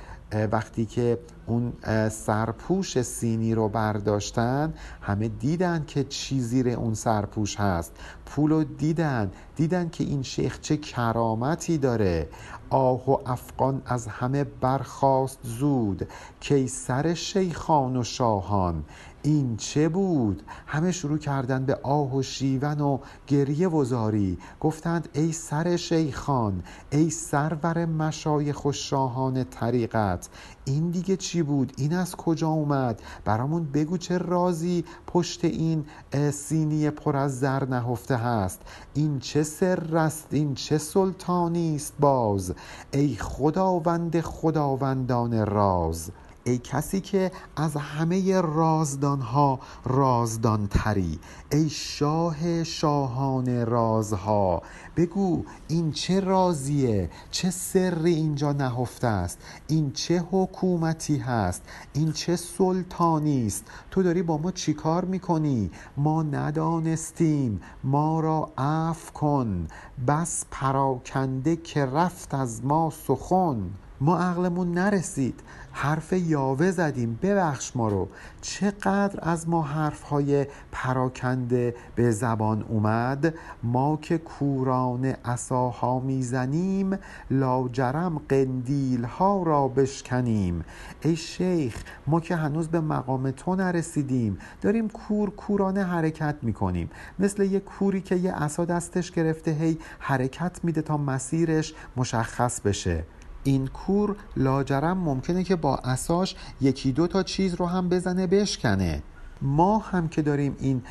وقتی 0.53 0.87
که 0.87 1.19
اون 1.47 1.73
سرپوش 2.09 3.03
سینی 3.03 3.55
رو 3.55 3.69
برداشتن 3.69 4.75
همه 5.01 5.29
دیدن 5.29 5.85
که 5.87 6.05
چی 6.05 6.41
زیر 6.41 6.69
اون 6.69 6.95
سرپوش 6.95 7.61
هست. 7.61 7.93
پول 8.27 8.51
رو 8.51 8.65
دیدن 8.65 9.31
دیدن 9.57 9.89
که 9.89 10.05
این 10.05 10.23
شیخ 10.23 10.61
چه 10.61 10.77
کرامتی 10.77 11.79
داره. 11.79 12.29
آه 12.71 13.11
و 13.11 13.17
افغان 13.27 13.83
از 13.87 14.07
همه 14.07 14.45
برخواست 14.45 15.39
زود. 15.43 16.09
کیسر 16.41 17.15
شیخان 17.15 17.97
و 17.97 18.05
شاهان. 18.05 18.85
این 19.23 19.57
چه 19.57 19.89
بود؟ 19.89 20.43
همه 20.67 20.93
شروع 20.93 21.19
کردن 21.19 21.65
به 21.65 21.79
آه 21.83 22.17
و 22.17 22.23
شیون 22.23 22.81
و 22.81 22.99
گریه 23.27 23.69
و 23.69 23.85
زاری. 23.85 24.39
گفتند 24.61 25.09
ای 25.13 25.33
سر 25.33 25.77
شیخان 25.77 26.63
ای 26.91 27.11
سرور 27.11 27.87
مشایخ 27.87 28.65
و 28.65 28.73
شاهان 28.73 29.45
طریقت. 29.45 30.29
این 30.65 30.91
دیگه 30.91 31.17
چی 31.17 31.43
بود؟ 31.43 31.73
این 31.77 31.95
از 31.95 32.17
کجا 32.17 32.49
اومد؟ 32.49 33.03
برامون 33.25 33.65
بگو 33.65 33.97
چه 33.97 34.19
رازی 34.19 34.85
پشت 35.07 35.45
این 35.45 35.85
سینی 36.31 36.91
پر 36.91 37.17
از 37.17 37.41
زر 37.41 37.65
نهفته 37.65 38.17
هست. 38.17 38.61
این 38.95 39.19
چه 39.19 39.43
سر 39.43 39.97
است؟ 39.97 40.27
این 40.31 40.55
چه 40.55 40.79
سلطانی 40.79 41.77
است 41.77 41.95
باز؟ 42.01 42.55
ای 42.93 43.17
خداوند 43.17 44.21
خداوندان 44.21 45.47
راز. 45.47 46.11
ای 46.49 46.59
کسی 46.59 47.01
که 47.01 47.33
از 47.57 47.77
همه 47.77 48.41
رازدانها 48.41 49.61
رازدان 49.85 50.67
تری 50.67 51.19
ای 51.53 51.69
شاه 51.69 52.65
شاهان 52.65 53.67
رازها 53.67 54.63
بگو 54.97 55.45
این 55.69 55.93
چه 55.93 56.21
رازیه؟ 56.21 57.11
چه 57.31 57.51
سری 57.51 58.15
اینجا 58.15 58.53
نهفته 58.53 59.07
است؟ 59.07 59.39
این 59.67 59.93
چه 59.93 60.25
حکومتی 60.31 61.17
هست؟ 61.19 61.63
این 61.93 62.13
چه 62.13 62.37
سلطانی 62.37 63.47
است؟ 63.47 63.65
تو 63.91 64.03
داری 64.03 64.23
با 64.23 64.39
ما 64.39 64.51
چیکار 64.51 65.05
می‌کنی؟ 65.05 65.71
ما 65.97 66.23
ندانستیم. 66.23 67.61
ما 67.85 68.21
را 68.21 68.53
عفو 68.59 69.13
کن. 69.13 69.69
بس 70.07 70.45
پراکنده 70.51 71.57
که 71.57 71.87
رفت 71.87 72.35
از 72.35 72.65
ما 72.65 72.93
سخن. 73.07 73.71
ما 74.01 74.19
عقلمون 74.19 74.73
نرسید. 74.73 75.41
حرف 75.73 76.13
یاوه 76.13 76.71
زدیم. 76.71 77.19
ببخش 77.23 77.77
ما 77.77 77.89
رو. 77.89 78.09
چقدر 78.41 79.19
از 79.23 79.49
ما 79.49 79.63
حرف 79.63 80.03
های 80.03 80.47
پراکنده 80.73 81.75
به 81.95 82.11
زبان 82.11 82.63
اومد. 82.63 83.35
ما 83.63 83.99
که 84.03 84.19
کوران 84.19 85.15
اساها 85.25 86.01
می‌زنیم 86.01 86.99
لاجرم 87.31 88.21
قندیل 88.29 89.05
ها 89.05 89.43
را 89.43 89.69
بشکنیم. 89.69 90.65
ای 91.01 91.17
شیخ 91.17 91.83
ما 92.07 92.21
که 92.21 92.37
هنوز 92.37 92.69
به 92.69 92.81
مقام 92.81 93.31
تو 93.31 93.55
نرسیدیم. 93.55 94.39
داریم 94.63 94.89
کور 94.89 95.31
کورانه 95.31 95.85
حرکت 95.85 96.37
می‌کنیم. 96.43 96.91
مثل 97.19 97.43
یه 97.43 97.61
کوری 97.61 98.01
که 98.01 98.17
یه 98.17 98.33
اسا 98.33 98.65
دستش 98.65 99.11
گرفته 99.11 99.51
هی 99.51 99.79
حرکت 99.99 100.61
میده 100.63 100.83
تا 100.83 100.97
مسیرش 100.97 101.75
مشخص 101.97 102.61
بشه. 102.61 103.05
این 103.49 103.67
کور 103.67 104.17
لاجرم 104.37 104.99
ممکنه 104.99 105.45
که 105.45 105.57
با 105.57 105.77
اساش 105.77 106.37
یکی 106.61 106.93
دو 106.93 107.07
تا 107.07 107.23
چیز 107.23 107.55
رو 107.55 107.67
هم 107.67 107.89
بزنه 107.89 108.27
بشکنه. 108.27 109.03
ما 109.43 109.79
هم 109.79 110.09
که 110.09 110.23
داریم 110.23 110.57
این 110.59 110.83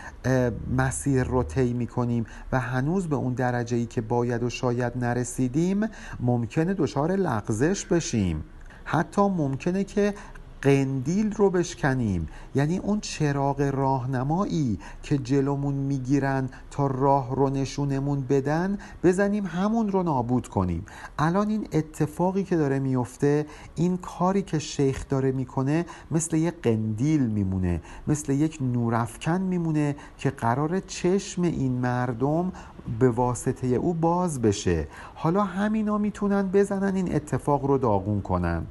مسیر 0.78 1.24
رو 1.24 1.44
طی 1.44 1.74
می‌کنیم 1.74 2.26
و 2.52 2.60
هنوز 2.60 3.08
به 3.08 3.16
اون 3.16 3.34
درجه 3.34 3.78
ای 3.78 3.86
که 3.86 4.02
باید 4.02 4.44
و 4.44 4.50
شاید 4.50 4.94
نرسیدیم 4.98 5.88
ممکنه 6.20 6.74
دچار 6.74 7.12
لغزش 7.12 7.86
بشیم. 7.86 8.44
حتی 8.84 9.22
ممکنه 9.22 9.84
که 9.84 10.14
قندیل 10.62 11.32
رو 11.32 11.50
بشکنیم. 11.50 12.28
یعنی 12.56 12.78
اون 12.78 13.00
چراغ 13.00 13.62
راهنمایی 13.74 14.80
که 15.04 15.18
جلومون 15.18 15.74
می‌گیرن 15.74 16.50
تا 16.72 16.88
راه 16.88 17.36
رو 17.36 17.50
نشونمون 17.50 18.22
بدن 18.22 18.78
بزنیم 19.04 19.46
همون 19.46 19.90
رو 19.92 20.04
نابود 20.04 20.48
کنیم. 20.48 20.86
الان 21.20 21.50
این 21.50 21.68
اتفاقی 21.72 22.44
که 22.44 22.56
داره 22.58 22.80
میفته 22.80 23.46
این 23.76 23.98
کاری 23.98 24.42
که 24.42 24.60
شیخ 24.60 25.06
داره 25.10 25.32
می‌کنه 25.32 25.86
مثل 26.12 26.38
یک 26.38 26.54
قندیل 26.64 27.22
میمونه 27.28 27.82
مثل 28.08 28.34
یک 28.34 28.58
نورافکن 28.62 29.42
میمونه 29.42 29.96
که 30.18 30.30
قرار 30.30 30.80
چشم 30.80 31.42
این 31.42 31.72
مردم 31.72 32.52
به 33.00 33.10
واسطه 33.10 33.68
او 33.68 33.94
باز 33.94 34.42
بشه. 34.42 34.88
حالا 35.16 35.44
همینا 35.44 35.98
می‌تونن 35.98 36.50
بزنن 36.54 36.96
این 36.96 37.16
اتفاق 37.16 37.66
رو 37.66 37.78
داغون 37.78 38.22
کنن. 38.22 38.66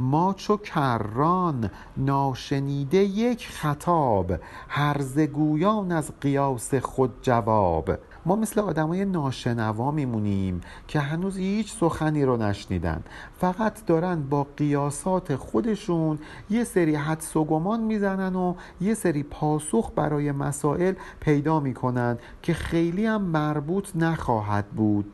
ما 0.00 0.34
چو 0.36 0.56
کران 0.56 1.70
ناشنیده 1.96 2.98
یک 2.98 3.48
خطاب 3.48 4.32
هرزگویان 4.68 5.92
از 5.92 6.12
قیاس 6.20 6.74
خود 6.74 7.12
جواب. 7.22 7.90
ما 8.26 8.36
مثل 8.36 8.60
آدمای 8.60 9.04
ناشنوا 9.04 9.90
میمونیم 9.90 10.60
که 10.88 11.00
هنوز 11.00 11.36
هیچ 11.36 11.72
سخنی 11.72 12.24
رو 12.24 12.36
نشنیدن. 12.36 13.02
فقط 13.40 13.86
دارن 13.86 14.22
با 14.22 14.46
قیاسات 14.56 15.36
خودشون 15.36 16.18
یه 16.50 16.64
سری 16.64 16.94
حدس 16.94 17.36
و 17.36 17.44
گمان 17.44 17.80
می‌زنن 17.80 18.36
و 18.36 18.54
یه 18.80 18.94
سری 18.94 19.22
پاسخ 19.22 19.90
برای 19.96 20.32
مسائل 20.32 20.94
پیدا 21.20 21.60
می‌کنن 21.60 22.18
که 22.42 22.54
خیلی 22.54 23.06
هم 23.06 23.22
مربوط 23.22 23.88
نخواهد 23.94 24.66
بود. 24.66 25.12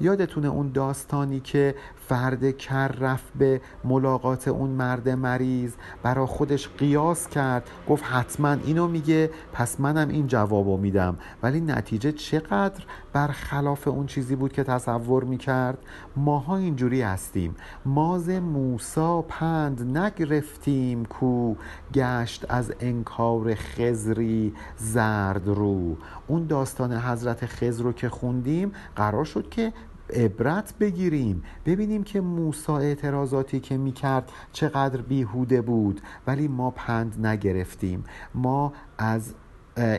یادتونه 0.00 0.48
اون 0.48 0.72
داستانی 0.72 1.40
که 1.40 1.74
فرد 2.08 2.56
کر 2.56 2.88
رفت 2.88 3.32
به 3.38 3.60
ملاقات 3.84 4.48
اون 4.48 4.70
مرد 4.70 5.08
مریض 5.08 5.72
برا 6.02 6.26
خودش 6.26 6.68
قیاس 6.68 7.28
کرد. 7.28 7.70
گفت 7.88 8.04
حتما 8.04 8.52
اینو 8.52 8.88
میگه 8.88 9.30
پس 9.52 9.80
منم 9.80 10.08
این 10.08 10.26
جوابو 10.26 10.76
میدم. 10.76 11.18
ولی 11.42 11.60
نتیجه 11.60 12.12
چقدر 12.12 12.84
برخلاف 13.12 13.88
اون 13.88 14.06
چیزی 14.06 14.36
بود 14.36 14.52
که 14.52 14.64
تصور 14.64 15.24
می‌کرد؟ 15.24 15.78
ماها 16.16 16.56
اینجوری 16.56 17.02
هستیم. 17.02 17.56
ماز 17.86 18.28
موسا 18.30 19.22
پند 19.22 19.98
نگرفتیم 19.98 21.04
کو. 21.04 21.54
گشت 21.94 22.46
از 22.48 22.72
انکار 22.80 23.54
خزری 23.54 24.54
زرد 24.76 25.48
رو. 25.48 25.96
اون 26.26 26.46
داستان 26.46 26.92
حضرت 26.92 27.46
خزر 27.46 27.84
رو 27.84 27.92
که 27.92 28.08
خوندیم 28.08 28.72
قرار 28.96 29.24
شد 29.24 29.48
که 29.50 29.72
عبرت 30.12 30.74
بگیریم. 30.80 31.42
ببینیم 31.66 32.02
که 32.02 32.20
موسا 32.20 32.78
اعتراضاتی 32.78 33.60
که 33.60 33.76
می‌کرد 33.76 34.32
چقدر 34.52 35.00
بیهوده 35.00 35.60
بود. 35.60 36.00
ولی 36.26 36.48
ما 36.48 36.70
پند 36.70 37.26
نگرفتیم. 37.26 38.04
ما 38.34 38.72
از 38.98 39.34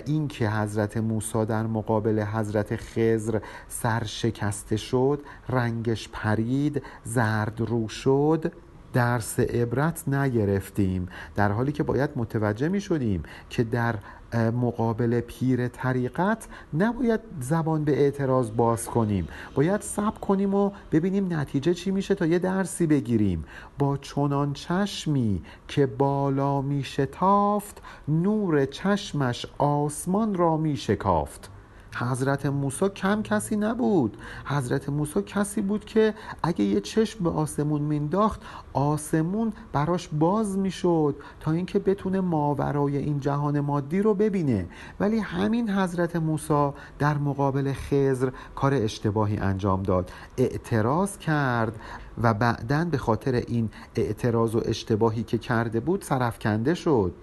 این 0.06 0.28
که 0.28 0.50
حضرت 0.50 0.98
موسی 0.98 1.46
در 1.46 1.68
مقابل 1.68 2.24
حضرت 2.24 2.76
خزر 2.76 3.40
سر 3.68 4.04
شکسته 4.04 4.78
شد 4.78 5.22
رنگش 5.50 6.10
پرید 6.12 6.82
زرد 7.04 7.62
رو 7.62 7.88
شد. 7.88 8.54
درس 8.94 9.40
عبرت 9.40 10.08
نگرفتیم. 10.08 11.10
در 11.36 11.52
حالی 11.52 11.72
که 11.72 11.84
باید 11.84 12.10
متوجه 12.16 12.70
می 12.70 12.82
شدیم 12.82 13.24
که 13.50 13.64
در 13.64 13.96
مقابل 14.36 15.22
پیر 15.22 15.68
طریقت 15.68 16.48
نباید 16.74 17.20
زبان 17.40 17.84
به 17.84 18.00
اعتراض 18.00 18.52
باز 18.52 18.86
کنیم. 18.86 19.28
باید 19.56 19.82
صبر 19.82 20.20
کنیم 20.20 20.54
و 20.54 20.72
ببینیم 20.92 21.34
نتیجه 21.34 21.74
چی 21.74 21.92
میشه 21.92 22.16
تا 22.16 22.26
یه 22.26 22.40
درسی 22.40 22.88
بگیریم. 22.88 23.46
با 23.80 23.98
چنان 23.98 24.54
چشمی 24.54 25.42
که 25.68 25.86
بالا 25.86 26.62
می 26.62 26.84
شتافت 26.84 27.82
نور 28.08 28.66
چشمش 28.66 29.46
آسمان 29.58 30.36
را 30.36 30.58
می 30.58 30.78
شکافت 30.78 31.50
حضرت 31.96 32.46
موسی 32.46 32.90
کم 32.90 33.22
کسی 33.22 33.56
نبود. 33.56 34.18
حضرت 34.46 34.90
موسی 34.90 35.22
کسی 35.22 35.62
بود 35.62 35.86
که 35.86 36.14
اگه 36.44 36.66
یه 36.66 36.82
چشم 36.82 37.24
به 37.24 37.30
آسمون 37.30 37.82
مینداخت 37.82 38.42
آسمون 38.74 39.54
براش 39.74 40.10
باز 40.20 40.58
می‌شد 40.58 41.16
تا 41.40 41.52
اینکه 41.52 41.80
بتونه 41.80 42.22
ماورای 42.22 42.98
این 42.98 43.20
جهان 43.20 43.60
مادی 43.60 44.02
رو 44.02 44.14
ببینه. 44.14 44.68
ولی 45.00 45.20
همین 45.20 45.70
حضرت 45.70 46.16
موسی 46.16 46.70
در 47.00 47.18
مقابل 47.18 47.74
خزر 47.74 48.30
کار 48.56 48.74
اشتباهی 48.74 49.38
انجام 49.38 49.84
داد. 49.84 50.12
اعتراض 50.38 51.18
کرد 51.18 51.80
و 52.22 52.34
بعدا 52.34 52.86
به 52.86 52.98
خاطر 52.98 53.36
این 53.36 53.70
اعتراض 53.96 54.56
و 54.56 54.62
اشتباهی 54.66 55.24
که 55.24 55.38
کرده 55.38 55.80
بود 55.80 56.02
سرفکنده 56.02 56.74
شد. 56.74 57.14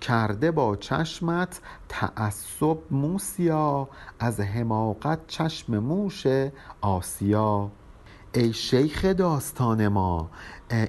کرده 0.00 0.50
با 0.50 0.76
چشمت 0.76 1.60
تعصب 1.88 2.78
موسیا 2.90 3.88
از 4.18 4.40
حماقت 4.40 5.18
چشم 5.26 5.78
موش 5.78 6.26
آسیا. 6.80 7.70
ای 8.34 8.52
شیخ 8.52 9.04
داستان 9.04 9.88
ما 9.88 10.30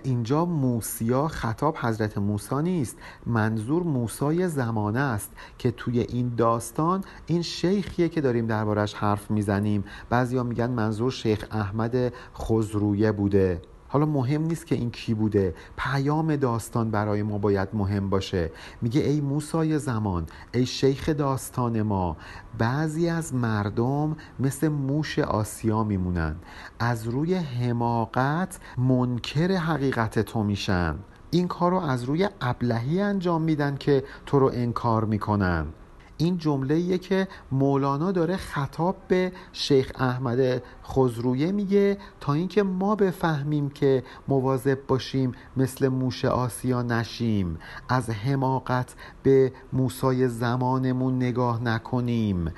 اینجا 0.04 0.45
موسیا 0.45 1.28
خطاب 1.28 1.78
حضرت 1.78 2.17
موسی 2.17 2.56
نیست 2.56 2.97
منظور 3.26 3.84
موسای 3.84 4.47
زمانه 4.47 4.99
است 4.99 5.32
که 5.57 5.72
توی 5.72 5.99
این 5.99 6.36
داستان 6.36 7.03
این 7.26 7.41
شیخیه 7.41 8.09
که 8.09 8.22
داریم 8.22 8.47
دربارش 8.47 8.93
حرف 8.93 9.32
می‌زنیم. 9.32 9.84
بعضیا 10.09 10.43
میگن 10.43 10.70
منظور 10.70 11.12
شیخ 11.12 11.47
احمد 11.51 12.14
خزرویه 12.36 13.12
بوده. 13.12 13.62
حالا 13.92 14.06
مهم 14.06 14.42
نیست 14.42 14.68
که 14.68 14.76
این 14.76 14.92
کی 14.92 15.14
بوده. 15.14 15.56
پیام 15.78 16.36
داستان 16.36 16.92
برای 16.92 17.24
ما 17.24 17.38
باید 17.38 17.70
مهم 17.74 18.10
باشه. 18.10 18.52
میگه 18.82 19.02
ای 19.02 19.22
موسای 19.22 19.80
زمان 19.80 20.26
ای 20.54 20.66
شیخ 20.66 21.10
داستان 21.10 21.82
ما 21.82 22.18
بعضی 22.58 23.10
از 23.10 23.36
مردم 23.36 24.16
مثل 24.39 24.68
موش 24.68 25.20
آسیا 25.20 25.84
میمونن. 25.84 26.36
از 26.80 27.08
روی 27.08 27.36
حماقت 27.36 28.60
منکر 28.78 29.52
حقیقت 29.52 30.20
تو 30.20 30.44
میشن. 30.44 30.96
این 31.32 31.48
کار 31.48 31.72
رو 31.72 31.78
از 31.78 32.04
روی 32.04 32.30
ابلهی 32.42 33.02
انجام 33.02 33.42
میدن 33.42 33.78
که 33.78 34.04
تو 34.26 34.39
رو 34.39 34.52
انکار 34.54 35.06
می‌کنن. 35.06 35.66
این 36.22 36.38
جمله 36.38 36.97
که 36.97 37.28
مولانا 37.51 38.11
داره 38.11 38.38
خطاب 38.38 38.95
به 39.07 39.32
شیخ 39.53 39.91
احمد 39.95 40.63
خزرویه 40.86 41.51
میگه 41.51 41.97
تا 42.19 42.34
اینکه 42.34 42.63
ما 42.63 42.95
بفهمیم 42.95 43.69
که 43.69 44.03
مواظب 44.28 44.78
باشیم 44.88 45.32
مثل 45.57 45.88
موش 45.88 46.26
آسیا 46.26 46.82
نشیم 46.82 47.59
از 47.89 48.09
حماقت 48.09 48.95
به 49.24 49.53
موسای 49.74 50.28
زمانمون 50.28 51.15
نگاه 51.15 51.63
نکنیم. 51.63 52.51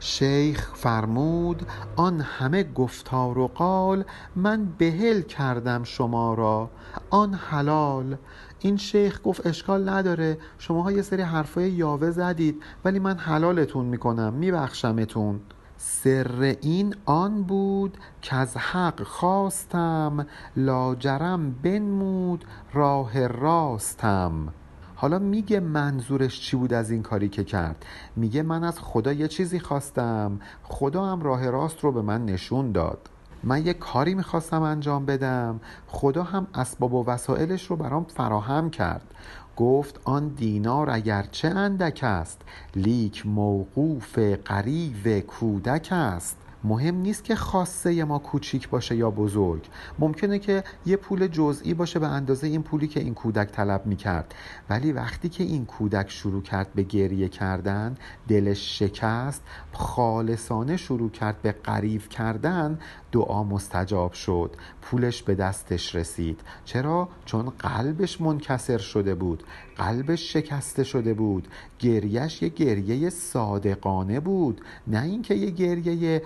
شیخ 0.00 0.74
فرمود 0.74 1.66
آن 1.96 2.20
همه 2.20 2.62
گفتار 2.62 3.38
و 3.38 3.46
قال 3.46 4.04
من 4.36 4.64
بهل 4.78 5.20
کردم 5.20 5.84
شما 5.84 6.34
را 6.34 6.70
آن 7.10 7.34
حلال 7.34 8.16
این 8.64 8.76
شیخ 8.76 9.20
گفت 9.24 9.46
اشکال 9.46 9.88
نداره. 9.88 10.38
شماها 10.58 10.92
یه 10.92 11.02
سری 11.02 11.22
حرفای 11.22 11.70
یاوه 11.70 12.10
زدید 12.10 12.62
ولی 12.84 12.98
من 12.98 13.16
حلالتون 13.16 13.84
می‌کنم. 13.86 14.32
میبخشمتون. 14.32 15.40
سر 15.76 16.56
این 16.60 16.94
آن 17.04 17.42
بود 17.42 17.98
که 18.22 18.36
از 18.36 18.56
حق 18.56 19.02
خواستم 19.02 20.26
لاجرم 20.56 21.54
بنمود 21.62 22.44
راه 22.72 23.26
راستم. 23.26 24.48
حالا 24.94 25.18
میگه 25.18 25.60
منظورش 25.60 26.40
چی 26.40 26.56
بود 26.56 26.72
از 26.72 26.90
این 26.90 27.02
کاری 27.02 27.28
که 27.28 27.44
کرد؟ 27.44 27.84
میگه 28.16 28.42
من 28.42 28.64
از 28.64 28.80
خدا 28.80 29.12
یه 29.12 29.28
چیزی 29.28 29.60
خواستم. 29.60 30.40
خدا 30.62 31.04
هم 31.04 31.22
راه 31.22 31.50
راست 31.50 31.80
رو 31.80 31.92
به 31.92 32.02
من 32.02 32.24
نشون 32.24 32.72
داد. 32.72 33.10
من 33.44 33.66
یه 33.66 33.74
کاری 33.74 34.14
می‌خواستم 34.14 34.62
انجام 34.62 35.06
بدم. 35.06 35.60
خدا 35.86 36.22
هم 36.22 36.46
اسباب 36.54 36.94
و 36.94 37.04
وسایلش 37.06 37.66
رو 37.66 37.76
برام 37.76 38.04
فراهم 38.04 38.70
کرد. 38.70 39.14
گفت 39.56 40.00
آن 40.04 40.28
دینار 40.28 40.90
اگرچه 40.90 41.48
اندک 41.48 42.00
است 42.02 42.40
لیک 42.76 43.26
موقوف 43.26 44.18
قریب 44.44 45.20
کودک 45.20 45.88
است. 45.90 46.36
مهم 46.64 46.94
نیست 46.96 47.24
که 47.24 47.34
خاصه 47.34 48.04
ما 48.04 48.18
کوچیک 48.18 48.68
باشه 48.68 48.96
یا 48.96 49.10
بزرگ. 49.10 49.68
ممکنه 49.98 50.38
که 50.38 50.64
یه 50.86 50.96
پول 50.96 51.26
جزئی 51.26 51.74
باشه 51.74 51.98
به 51.98 52.06
اندازه 52.08 52.46
این 52.46 52.62
پولی 52.62 52.88
که 52.88 53.00
این 53.00 53.14
کودک 53.14 53.52
طلب 53.52 53.86
می‌کرد. 53.86 54.34
ولی 54.70 54.92
وقتی 54.92 55.28
که 55.28 55.44
این 55.44 55.66
کودک 55.66 56.10
شروع 56.10 56.42
کرد 56.42 56.72
به 56.74 56.82
گریه 56.82 57.28
کردن 57.28 57.96
دلش 58.28 58.78
شکست 58.78 59.42
خالصانه 59.72 60.76
شروع 60.76 61.10
کرد 61.10 61.42
به 61.42 61.52
قریب 61.52 62.08
کردن 62.08 62.78
دعا 63.12 63.44
مستجاب 63.44 64.12
شد. 64.12 64.56
پولش 64.82 65.22
به 65.22 65.34
دستش 65.34 65.94
رسید. 65.94 66.40
چرا؟ 66.64 67.08
چون 67.24 67.52
قلبش 67.58 68.20
منکسر 68.20 68.78
شده 68.78 69.14
بود. 69.14 69.42
قلبش 69.76 70.32
شکسته 70.32 70.84
شده 70.84 71.14
بود. 71.14 71.48
گریهش 71.78 72.42
یه 72.42 72.48
گریه 72.48 73.10
صادقانه 73.10 74.20
بود. 74.20 74.60
نه 74.86 75.02
اینکه 75.02 75.34
یه 75.34 75.50
گریه 75.50 76.22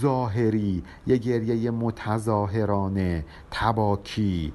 ظاهری 0.00 0.82
یه 1.06 1.16
گریه 1.16 1.70
متظاهرانه 1.70 3.24
تباکی. 3.50 4.52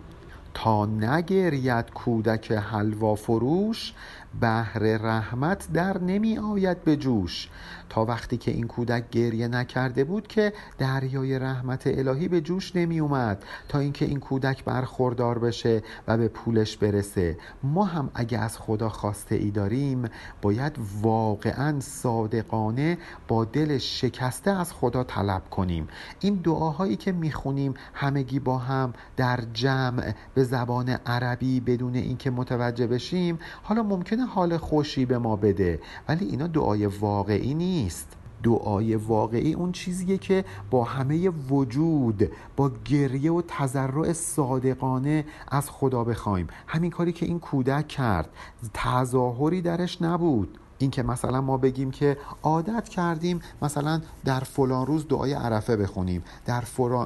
تا 0.54 0.86
نگرید 0.86 1.92
کودک 1.94 2.52
حلوا 2.52 3.16
فروش 3.16 3.94
بهر 4.42 4.80
رحمت 4.80 5.68
در 5.74 5.98
نمی 5.98 6.38
آید 6.38 6.84
به 6.84 6.96
جوش. 6.96 7.50
تا 7.90 8.06
وقتی 8.06 8.38
که 8.38 8.52
این 8.52 8.68
کودک 8.68 9.10
گریه 9.10 9.48
نکرده 9.48 10.04
بود 10.04 10.28
که 10.28 10.54
دریای 10.78 11.40
رحمت 11.40 11.88
الهی 11.88 12.28
به 12.28 12.42
جوش 12.42 12.76
نمی 12.76 13.00
اومد 13.00 13.46
تا 13.70 13.80
اینکه 13.80 14.06
این 14.06 14.20
کودک 14.20 14.64
برخوردار 14.64 15.40
بشه 15.40 15.84
و 16.08 16.18
به 16.18 16.28
پولش 16.28 16.78
برسه. 16.78 17.38
ما 17.64 17.86
هم 17.86 18.10
اگه 18.14 18.40
از 18.40 18.58
خدا 18.58 18.90
خواسته 18.90 19.36
ای 19.36 19.52
داریم 19.52 20.06
باید 20.42 20.78
واقعا 21.02 21.80
صادقانه 21.80 22.98
با 23.28 23.46
دل 23.46 23.78
شکسته 23.78 24.52
از 24.52 24.74
خدا 24.74 25.04
طلب 25.04 25.50
کنیم. 25.50 25.88
این 26.20 26.36
دعاهایی 26.36 26.96
که 26.96 27.12
می‌خونیم 27.12 27.74
همگی 27.94 28.40
با 28.40 28.58
هم 28.58 28.94
در 29.18 29.40
جمع 29.54 30.14
به 30.34 30.44
زبان 30.44 30.90
عربی 30.90 31.60
بدون 31.60 31.96
اینکه 31.96 32.32
متوجه 32.32 32.88
بشیم 32.88 33.40
حالا 33.64 33.84
ممکنه 33.84 34.26
حال 34.26 34.58
خوشی 34.58 35.06
به 35.06 35.18
ما 35.18 35.36
بده 35.36 35.80
ولی 36.08 36.26
اینا 36.26 36.48
دعای 36.48 36.86
واقعی 36.86 37.54
نیست. 37.54 37.75
دعای 38.44 38.96
واقعی 38.96 39.54
اون 39.54 39.72
چیزیه 39.72 40.18
که 40.18 40.46
با 40.70 40.84
همه 40.84 41.30
وجود 41.30 42.32
با 42.56 42.72
گریه 42.86 43.32
و 43.32 43.42
تضرع 43.48 44.14
صادقانه 44.14 45.26
از 45.48 45.70
خدا 45.70 46.04
بخوایم. 46.04 46.48
همین 46.68 46.92
کاری 46.92 47.12
که 47.12 47.26
این 47.26 47.40
کودک 47.40 47.88
کرد 47.88 48.30
تظاهری 48.74 49.62
درش 49.62 50.02
نبود. 50.02 50.60
این 50.78 50.92
که 50.92 51.04
مثلا 51.04 51.42
ما 51.42 51.58
بگیم 51.58 51.92
که 51.92 52.18
عادت 52.44 52.90
کردیم 52.90 53.40
مثلا 53.62 54.02
در 54.26 54.40
فلان 54.40 54.86
روز 54.86 55.08
دعای 55.08 55.34
عرفه 55.34 55.78
بخونیم 55.78 56.24
در 56.46 56.62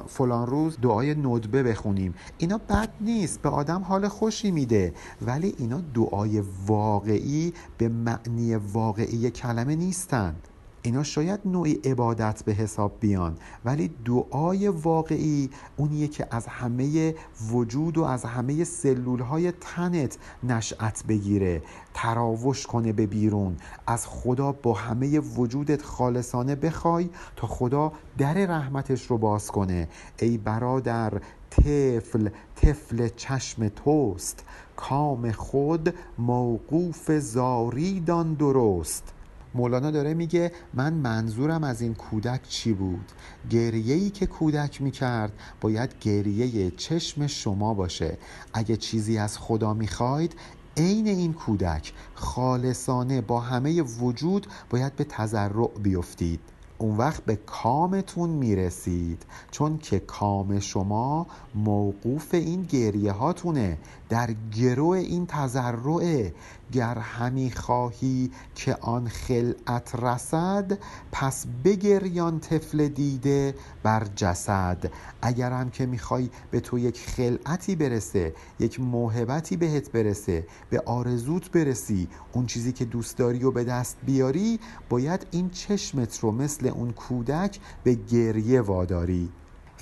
فلان 0.06 0.46
روز 0.46 0.78
دعای 0.82 1.14
ندبه 1.14 1.62
بخونیم. 1.62 2.14
اینا 2.38 2.58
بد 2.58 2.88
نیست 3.00 3.42
به 3.42 3.48
آدم 3.48 3.82
حال 3.82 4.08
خوشی 4.08 4.50
میده. 4.50 4.94
ولی 5.22 5.54
اینا 5.58 5.80
دعای 5.94 6.42
واقعی 6.66 7.52
به 7.78 7.88
معنی 7.88 8.54
واقعی 8.54 9.30
کلمه 9.30 9.76
نیستند 9.76 10.48
اینا 10.82 11.02
شاید 11.02 11.40
نوعی 11.44 11.72
عبادت 11.72 12.42
به 12.44 12.52
حساب 12.52 12.92
بیان 13.00 13.36
ولی 13.64 13.90
دعای 14.04 14.68
واقعی 14.68 15.50
اونیه 15.76 16.08
که 16.08 16.26
از 16.30 16.46
همه 16.46 17.14
وجود 17.50 17.98
و 17.98 18.04
از 18.04 18.24
همه 18.24 18.64
سلول 18.64 19.20
های 19.20 19.52
تنت 19.52 20.18
نشأت 20.42 21.04
بگیره 21.08 21.62
تراوش 21.94 22.66
کنه 22.66 22.92
به 22.92 23.06
بیرون 23.06 23.56
از 23.86 24.06
خدا 24.06 24.52
با 24.52 24.74
همه 24.74 25.18
وجودت 25.18 25.82
خالصانه 25.82 26.54
بخوای 26.54 27.08
تا 27.36 27.46
خدا 27.46 27.92
در 28.18 28.34
رحمتش 28.34 29.06
رو 29.06 29.18
باز 29.18 29.50
کنه. 29.50 29.88
ای 30.18 30.38
برادر 30.38 31.12
طفل 31.50 32.28
طفل 32.56 33.08
چشم 33.16 33.68
توست 33.68 34.44
کام 34.76 35.32
خود 35.32 35.94
موقوف 36.18 37.10
زاریدان 37.10 38.34
درست. 38.34 39.12
مولانا 39.54 39.90
داره 39.90 40.14
میگه 40.14 40.52
من 40.74 40.94
منظورم 40.94 41.64
از 41.64 41.80
این 41.80 41.94
کودک 41.94 42.40
چی 42.48 42.72
بود؟ 42.72 43.12
گریه‌ای 43.50 44.10
که 44.10 44.26
کودک 44.26 44.82
می‌کرد 44.82 45.32
باید 45.60 45.94
گریه 46.00 46.70
چشم 46.70 47.26
شما 47.26 47.74
باشه. 47.74 48.18
اگه 48.52 48.76
چیزی 48.76 49.18
از 49.18 49.38
خدا 49.38 49.74
می‌خواید 49.74 50.34
عین 50.76 51.06
این 51.06 51.32
کودک 51.32 51.92
خالصانه 52.14 53.20
با 53.20 53.40
همه 53.40 53.82
وجود 53.82 54.46
باید 54.70 54.96
به 54.96 55.04
تضرع 55.04 55.70
بیفتید. 55.82 56.40
اون 56.78 56.96
وقت 56.96 57.24
به 57.24 57.36
کامتون 57.36 58.30
می‌رسید 58.30 59.22
چون 59.50 59.78
که 59.78 59.98
کام 59.98 60.60
شما 60.60 61.26
موقوف 61.54 62.34
این 62.34 62.62
گریه 62.62 63.12
هاتونه 63.12 63.78
در 64.10 64.30
گرو 64.52 64.88
این 64.88 65.26
تضرعه 65.26 66.34
گر 66.72 66.98
همی 66.98 67.50
خواهی 67.50 68.30
که 68.54 68.76
آن 68.80 69.08
خلعت 69.08 69.94
رسد 69.94 70.78
پس 71.12 71.46
بگریان 71.64 72.40
طفل 72.40 72.88
دیده 72.88 73.54
بر 73.82 74.06
جسد. 74.16 74.90
اگرم 75.22 75.70
که 75.70 75.86
می‌خوای 75.86 76.30
به 76.50 76.60
تو 76.60 76.78
یک 76.78 77.00
خلعتی 77.00 77.76
برسه 77.76 78.34
یک 78.60 78.80
موهبتی 78.80 79.56
بهت 79.56 79.92
برسه 79.92 80.46
به 80.70 80.82
آرزوت 80.86 81.50
برسی 81.50 82.08
اون 82.32 82.46
چیزی 82.46 82.72
که 82.72 82.84
دوست 82.84 83.16
داری 83.16 83.44
و 83.44 83.50
به 83.50 83.64
دست 83.64 83.96
بیاری 84.06 84.60
باید 84.88 85.26
این 85.30 85.50
چشمت 85.50 86.18
رو 86.18 86.32
مثل 86.32 86.66
اون 86.66 86.92
کودک 86.92 87.60
به 87.84 87.94
گریه 87.94 88.60
واداری. 88.60 89.28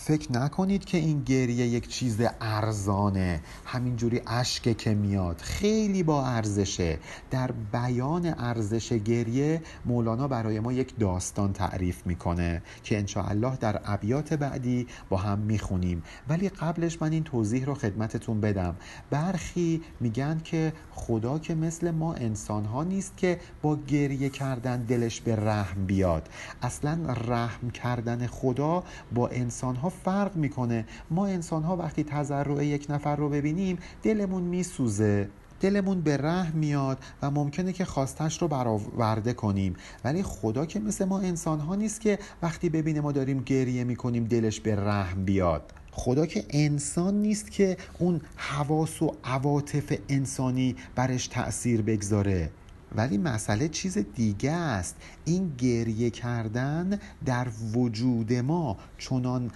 فکر 0.08 0.32
نکنید 0.32 0.84
که 0.84 0.98
این 0.98 1.22
گریه 1.22 1.66
یک 1.66 1.88
چیز 1.88 2.20
ارزانه 2.40 3.40
همینجوری 3.64 4.22
اشکه 4.26 4.74
که 4.74 4.94
میاد. 4.94 5.40
خیلی 5.40 6.02
با 6.02 6.26
ارزشه. 6.26 6.98
در 7.30 7.50
بیان 7.72 8.34
ارزش 8.38 8.92
گریه 8.92 9.62
مولانا 9.86 10.28
برای 10.28 10.60
ما 10.60 10.72
یک 10.72 10.98
داستان 10.98 11.52
تعریف 11.52 12.06
می‌کنه 12.06 12.62
که 12.82 12.98
انشاءالله 12.98 13.56
در 13.56 13.80
ابیات 13.84 14.34
بعدی 14.34 14.86
با 15.08 15.16
هم 15.16 15.38
می‌خونیم. 15.38 16.02
ولی 16.28 16.48
قبلش 16.48 17.02
من 17.02 17.12
این 17.12 17.24
توضیح 17.24 17.64
رو 17.64 17.74
خدمتتون 17.74 18.40
بدم. 18.40 18.76
برخی 19.10 19.82
میگن 20.00 20.40
که 20.44 20.72
خدا 20.90 21.38
که 21.38 21.54
مثل 21.54 21.90
ما 21.90 22.14
انسان 22.14 22.64
ها 22.64 22.84
نیست 22.84 23.16
که 23.16 23.40
با 23.62 23.76
گریه 23.76 24.28
کردن 24.28 24.82
دلش 24.82 25.20
به 25.20 25.36
رحم 25.36 25.86
بیاد. 25.86 26.28
اصلا 26.62 26.98
رحم 27.12 27.70
کردن 27.70 28.26
خدا 28.26 28.84
با 29.14 29.28
انسان 29.28 29.76
ها 29.76 29.88
فرق 30.04 30.36
می‌کنه. 30.36 30.84
ما 31.10 31.26
انسان 31.26 31.62
ها 31.62 31.76
وقتی 31.76 32.04
تضرع 32.04 32.64
یک 32.64 32.86
نفر 32.90 33.16
رو 33.16 33.28
ببینیم 33.28 33.78
دلمون 34.02 34.42
میسوزه. 34.42 35.28
دلمون 35.60 36.00
به 36.00 36.16
رحم 36.16 36.58
میاد 36.58 36.98
و 37.22 37.30
ممکنه 37.30 37.72
که 37.72 37.84
خواستش 37.84 38.42
رو 38.42 38.48
برآورده 38.48 39.32
کنیم. 39.32 39.76
ولی 40.04 40.22
خدا 40.22 40.66
که 40.66 40.80
مثل 40.80 41.04
ما 41.04 41.20
انسان 41.20 41.60
ها 41.60 41.74
نیست 41.74 42.00
که 42.00 42.18
وقتی 42.42 42.68
ببینه 42.68 43.00
ما 43.00 43.12
داریم 43.12 43.40
گریه 43.40 43.84
می‌کنیم 43.84 44.24
دلش 44.24 44.60
به 44.60 44.76
رحم 44.76 45.24
بیاد. 45.24 45.72
خدا 45.92 46.26
که 46.26 46.44
انسان 46.50 47.14
نیست 47.14 47.50
که 47.50 47.76
اون 47.98 48.20
حواس 48.36 49.02
و 49.02 49.14
عواطف 49.24 49.98
انسانی 50.08 50.76
برش 50.94 51.26
تأثیر 51.28 51.82
بگذاره. 51.82 52.50
ولی 52.96 53.18
مسئله 53.18 53.68
چیز 53.68 53.98
دیگه 53.98 54.52
است. 54.52 54.96
این 55.24 55.52
گریه 55.58 56.10
کردن 56.10 56.98
در 57.24 57.48
وجود 57.74 58.32
ما 58.32 58.76
چنان 58.98 59.50